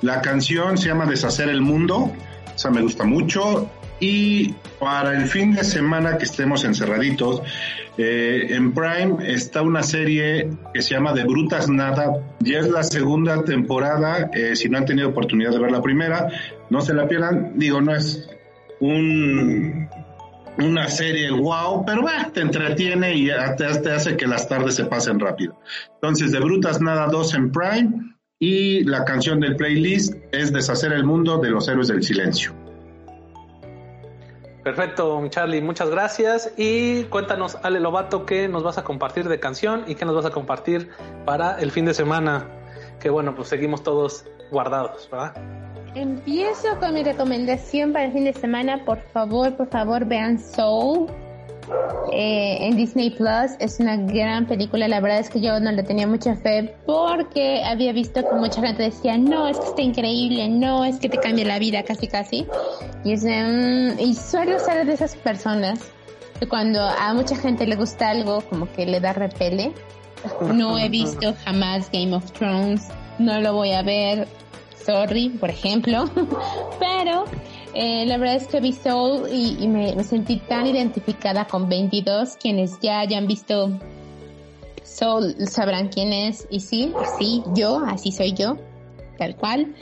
[0.00, 2.10] La canción se llama Deshacer el Mundo.
[2.54, 3.70] Esa me gusta mucho.
[3.98, 7.42] Y para el fin de semana que estemos encerraditos,
[7.96, 12.20] eh, en Prime está una serie que se llama De Brutas Nada.
[12.40, 14.30] Ya es la segunda temporada.
[14.34, 16.28] Eh, si no han tenido oportunidad de ver la primera,
[16.68, 17.52] no se la pierdan.
[17.56, 18.28] Digo, no es
[18.80, 19.88] un,
[20.58, 25.58] una serie wow, pero te entretiene y te, hace que las tardes se pasen rápido.
[25.94, 28.12] Entonces, De Brutas Nada 2 en Prime.
[28.38, 32.54] Y la canción del playlist es Deshacer el Mundo de los Héroes del Silencio.
[34.66, 36.52] Perfecto, Charlie, muchas gracias.
[36.56, 40.24] Y cuéntanos, Ale Lobato, qué nos vas a compartir de canción y qué nos vas
[40.24, 40.90] a compartir
[41.24, 42.48] para el fin de semana.
[42.98, 45.34] Que bueno, pues seguimos todos guardados, ¿verdad?
[45.94, 48.84] Empiezo con mi recomendación para el fin de semana.
[48.84, 51.06] Por favor, por favor, vean Soul
[52.12, 53.52] eh, en Disney Plus.
[53.58, 54.88] Es una gran película.
[54.88, 58.60] La verdad es que yo no le tenía mucha fe porque había visto que mucha
[58.60, 62.06] gente decía, no, es que está increíble, no, es que te cambia la vida casi
[62.08, 62.46] casi.
[63.04, 65.80] Y, es, mm, y suelo ser de esas personas
[66.38, 69.72] que cuando a mucha gente le gusta algo, como que le da repele.
[70.40, 72.88] No he visto jamás Game of Thrones,
[73.18, 74.26] no lo voy a ver,
[74.84, 76.10] sorry, por ejemplo.
[76.80, 77.24] Pero
[77.78, 82.36] eh, la verdad es que vi Soul y, me, sentí tan identificada con 22.
[82.36, 83.78] Quienes ya hayan visto
[84.82, 86.46] Soul sabrán quién es.
[86.50, 88.56] Y sí, así yo, así soy yo,
[89.18, 89.74] tal cual.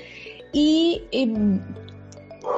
[0.52, 1.02] Y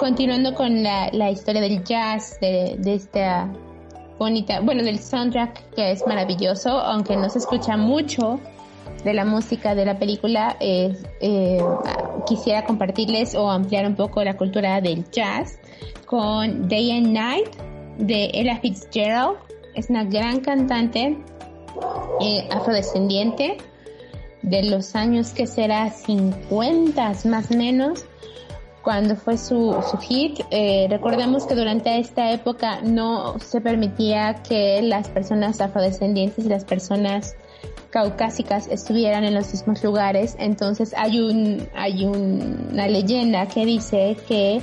[0.00, 3.52] continuando con la, historia del jazz, de, de esta
[4.18, 8.40] bonita, bueno, del soundtrack que es maravilloso, aunque no se escucha mucho
[9.04, 11.58] de la música de la película, eh, eh,
[12.26, 15.58] quisiera compartirles o ampliar un poco la cultura del jazz
[16.06, 17.48] con Day and Night
[17.98, 19.36] de Ella Fitzgerald.
[19.74, 21.18] Es una gran cantante
[22.20, 23.58] eh, afrodescendiente
[24.42, 28.04] de los años que será 50 más menos
[28.82, 30.40] cuando fue su, su hit.
[30.88, 37.36] Recordemos que durante esta época no se permitía que las personas afrodescendientes y las personas
[37.90, 40.36] caucásicas estuvieran en los mismos lugares.
[40.38, 44.62] Entonces hay un hay una leyenda que dice que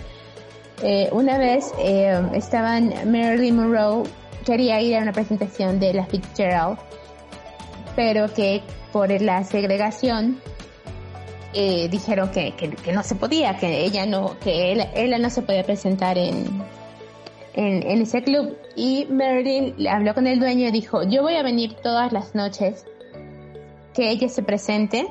[0.81, 4.03] eh, una vez eh, estaban Marilyn Monroe
[4.45, 6.77] quería ir a una presentación de la Fitzgerald,
[7.95, 10.41] pero que por la segregación
[11.53, 15.63] eh, dijeron que, que, no se podía, que ella no, que él, no se podía
[15.63, 16.63] presentar en,
[17.53, 18.57] en, en, ese club.
[18.75, 22.85] Y Marilyn habló con el dueño y dijo, yo voy a venir todas las noches
[23.93, 25.07] que ella se presente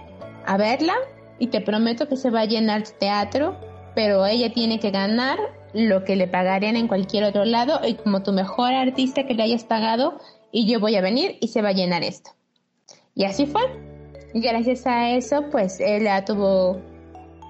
[0.47, 0.95] a verla
[1.39, 3.57] y te prometo que se va a llenar tu teatro,
[3.95, 5.39] pero ella tiene que ganar
[5.73, 9.43] lo que le pagarían en cualquier otro lado y como tu mejor artista que le
[9.43, 10.19] hayas pagado,
[10.51, 12.31] y yo voy a venir y se va a llenar esto.
[13.15, 13.63] Y así fue.
[14.35, 16.81] Gracias a eso, pues él tuvo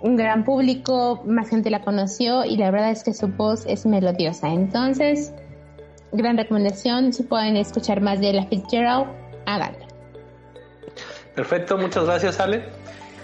[0.03, 3.87] un gran público, más gente la conoció y la verdad es que su voz es
[3.87, 4.49] melodiosa.
[4.49, 5.33] Entonces,
[6.13, 9.07] gran recomendación, si pueden escuchar más de la Fitzgerald,
[9.47, 9.82] háganlo.
[11.35, 12.65] Perfecto, muchas gracias Ale.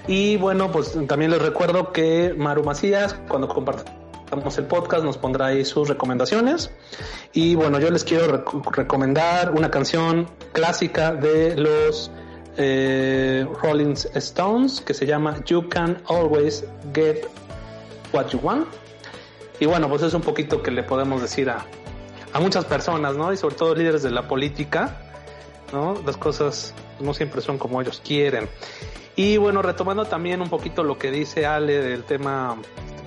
[0.07, 5.47] Y bueno, pues también les recuerdo que Maru Macías, cuando compartamos el podcast, nos pondrá
[5.47, 6.71] ahí sus recomendaciones.
[7.35, 12.11] Y bueno, yo les quiero recomendar una canción clásica de los
[12.57, 17.27] eh, Rolling Stones que se llama You Can Always Get
[18.15, 18.67] What You Want.
[19.61, 21.67] Y bueno, pues es un poquito que le podemos decir a,
[22.33, 23.31] a muchas personas, ¿no?
[23.31, 24.97] Y sobre todo líderes de la política,
[25.73, 26.01] ¿no?
[26.07, 28.49] Las cosas no siempre son como ellos quieren.
[29.17, 32.57] Y bueno, retomando también un poquito lo que dice Ale del tema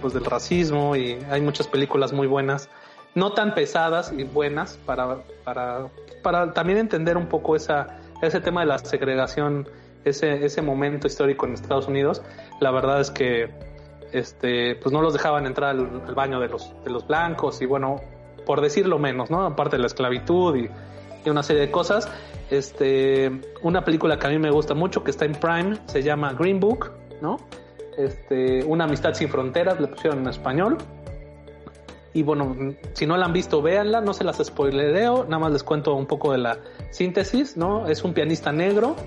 [0.01, 2.69] pues del racismo y hay muchas películas muy buenas,
[3.13, 5.89] no tan pesadas y buenas para, para,
[6.23, 9.67] para también entender un poco esa ese tema de la segregación,
[10.05, 12.21] ese, ese momento histórico en Estados Unidos,
[12.59, 13.49] la verdad es que
[14.11, 18.01] este, pues no los dejaban entrar al, baño de los, de los blancos y bueno,
[18.45, 19.45] por decirlo menos, ¿no?
[19.45, 20.69] Aparte de la esclavitud y,
[21.25, 22.09] y, una serie de cosas.
[22.51, 23.31] Este,
[23.61, 26.59] una película que a mí me gusta mucho, que está en Prime, se llama Green
[26.59, 26.91] Book,
[27.21, 27.37] ¿no?
[27.97, 30.77] Este, una amistad sin fronteras, le pusieron en español.
[32.13, 35.63] Y bueno, si no la han visto, véanla, no se las spoilereo, nada más les
[35.63, 36.57] cuento un poco de la
[36.89, 37.87] síntesis, ¿no?
[37.87, 38.97] Es un pianista negro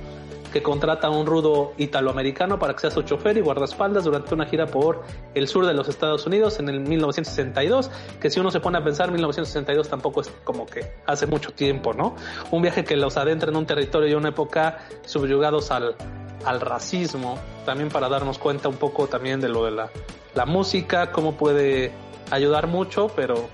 [0.54, 4.46] que contrata a un rudo italoamericano para que sea su chofer y guardaespaldas durante una
[4.46, 5.02] gira por
[5.34, 7.90] el sur de los Estados Unidos en el 1962,
[8.20, 11.92] que si uno se pone a pensar, 1962 tampoco es como que hace mucho tiempo,
[11.92, 12.14] ¿no?
[12.52, 15.96] Un viaje que los adentra en un territorio y una época subyugados al,
[16.44, 17.36] al racismo,
[17.66, 19.90] también para darnos cuenta un poco también de lo de la,
[20.36, 21.90] la música, cómo puede
[22.30, 23.48] ayudar mucho, pero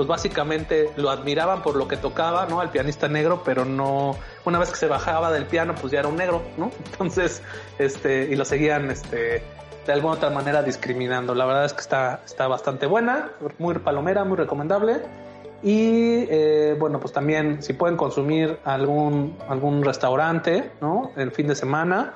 [0.00, 2.62] pues básicamente lo admiraban por lo que tocaba, ¿no?
[2.62, 6.08] Al pianista negro, pero no, una vez que se bajaba del piano, pues ya era
[6.08, 6.70] un negro, ¿no?
[6.92, 7.42] Entonces,
[7.78, 9.42] este, y lo seguían, este,
[9.86, 11.34] de alguna otra manera discriminando.
[11.34, 15.02] La verdad es que está, está bastante buena, muy palomera, muy recomendable.
[15.62, 21.10] Y eh, bueno, pues también si pueden consumir algún, algún restaurante, ¿no?
[21.14, 22.14] El fin de semana,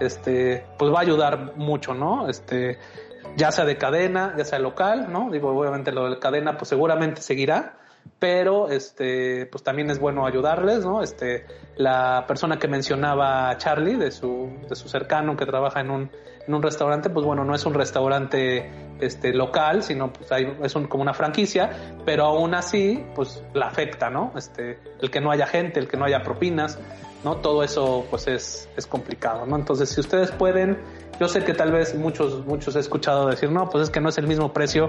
[0.00, 2.28] este, pues va a ayudar mucho, ¿no?
[2.28, 2.76] Este,
[3.36, 5.30] ya sea de cadena, ya sea local, ¿no?
[5.30, 7.78] Digo, obviamente lo de cadena pues seguramente seguirá,
[8.18, 11.02] pero este pues también es bueno ayudarles, ¿no?
[11.02, 16.10] Este la persona que mencionaba Charlie de su de su cercano que trabaja en un
[16.46, 18.70] en un restaurante, pues bueno, no es un restaurante
[19.00, 21.70] este local, sino pues hay, es un, como una franquicia,
[22.04, 24.32] pero aún así pues la afecta, ¿no?
[24.36, 26.78] Este el que no haya gente, el que no haya propinas,
[27.24, 27.36] ¿no?
[27.36, 29.56] Todo eso pues es es complicado, ¿no?
[29.56, 30.78] Entonces, si ustedes pueden
[31.20, 34.08] yo sé que tal vez muchos, muchos he escuchado decir, no, pues es que no
[34.08, 34.88] es el mismo precio,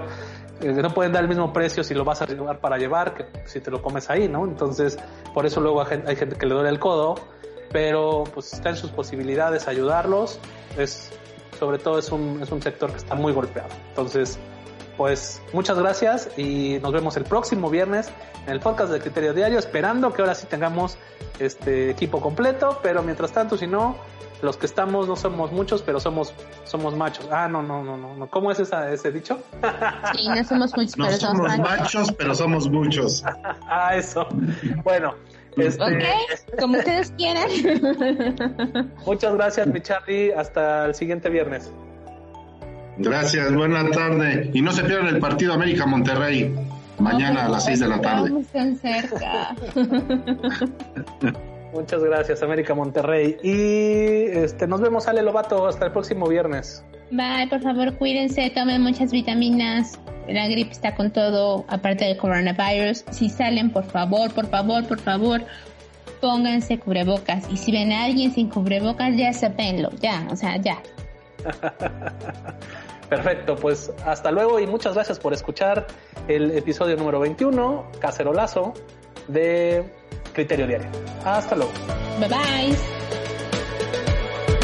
[0.62, 3.26] eh, no pueden dar el mismo precio si lo vas a llevar para llevar que
[3.44, 4.46] si te lo comes ahí, ¿no?
[4.46, 4.98] Entonces,
[5.34, 7.16] por eso luego hay gente que le duele el codo,
[7.70, 10.40] pero pues está en sus posibilidades ayudarlos,
[10.78, 11.10] es,
[11.58, 13.68] sobre todo es un, es un sector que está muy golpeado.
[13.90, 14.38] Entonces,
[14.96, 18.10] pues muchas gracias y nos vemos el próximo viernes
[18.46, 20.98] en el podcast de Criterio Diario, esperando que ahora sí tengamos
[21.38, 23.96] este equipo completo, pero mientras tanto, si no,
[24.42, 26.34] los que estamos no somos muchos, pero somos
[26.64, 27.28] somos machos.
[27.30, 28.26] Ah, no, no, no, no.
[28.28, 29.38] ¿Cómo es esa, ese dicho?
[30.14, 33.24] Sí, no somos muchos, no pero somos machos, pero somos muchos.
[33.68, 34.26] ah, eso.
[34.82, 35.14] Bueno.
[35.56, 35.82] Este...
[35.84, 37.46] Ok, como ustedes quieran.
[39.06, 40.32] Muchas gracias, mi Charlie.
[40.32, 41.70] Hasta el siguiente viernes.
[42.98, 44.50] Gracias, buena tarde.
[44.52, 46.54] Y no se pierdan el partido América Monterrey.
[46.98, 48.24] Mañana a las 6 de la tarde.
[48.24, 49.56] Estamos tan cerca.
[51.72, 53.38] Muchas gracias, América Monterrey.
[53.42, 56.84] Y este, nos vemos, Ale Lobato, hasta el próximo viernes.
[57.10, 59.98] Bye, por favor, cuídense, tomen muchas vitaminas.
[60.28, 63.04] La gripe está con todo, aparte del coronavirus.
[63.10, 65.42] Si salen, por favor, por favor, por favor,
[66.20, 67.50] pónganse cubrebocas.
[67.50, 70.78] Y si ven a alguien sin cubrebocas, ya sepenlo, ya, o sea, ya.
[73.08, 75.86] Perfecto, pues hasta luego y muchas gracias por escuchar
[76.28, 78.72] el episodio número 21, Cacerolazo,
[79.28, 79.84] de
[80.32, 80.88] Criterio Diario.
[81.24, 81.72] Hasta luego.
[82.18, 82.76] Bye bye.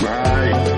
[0.03, 0.78] Bye.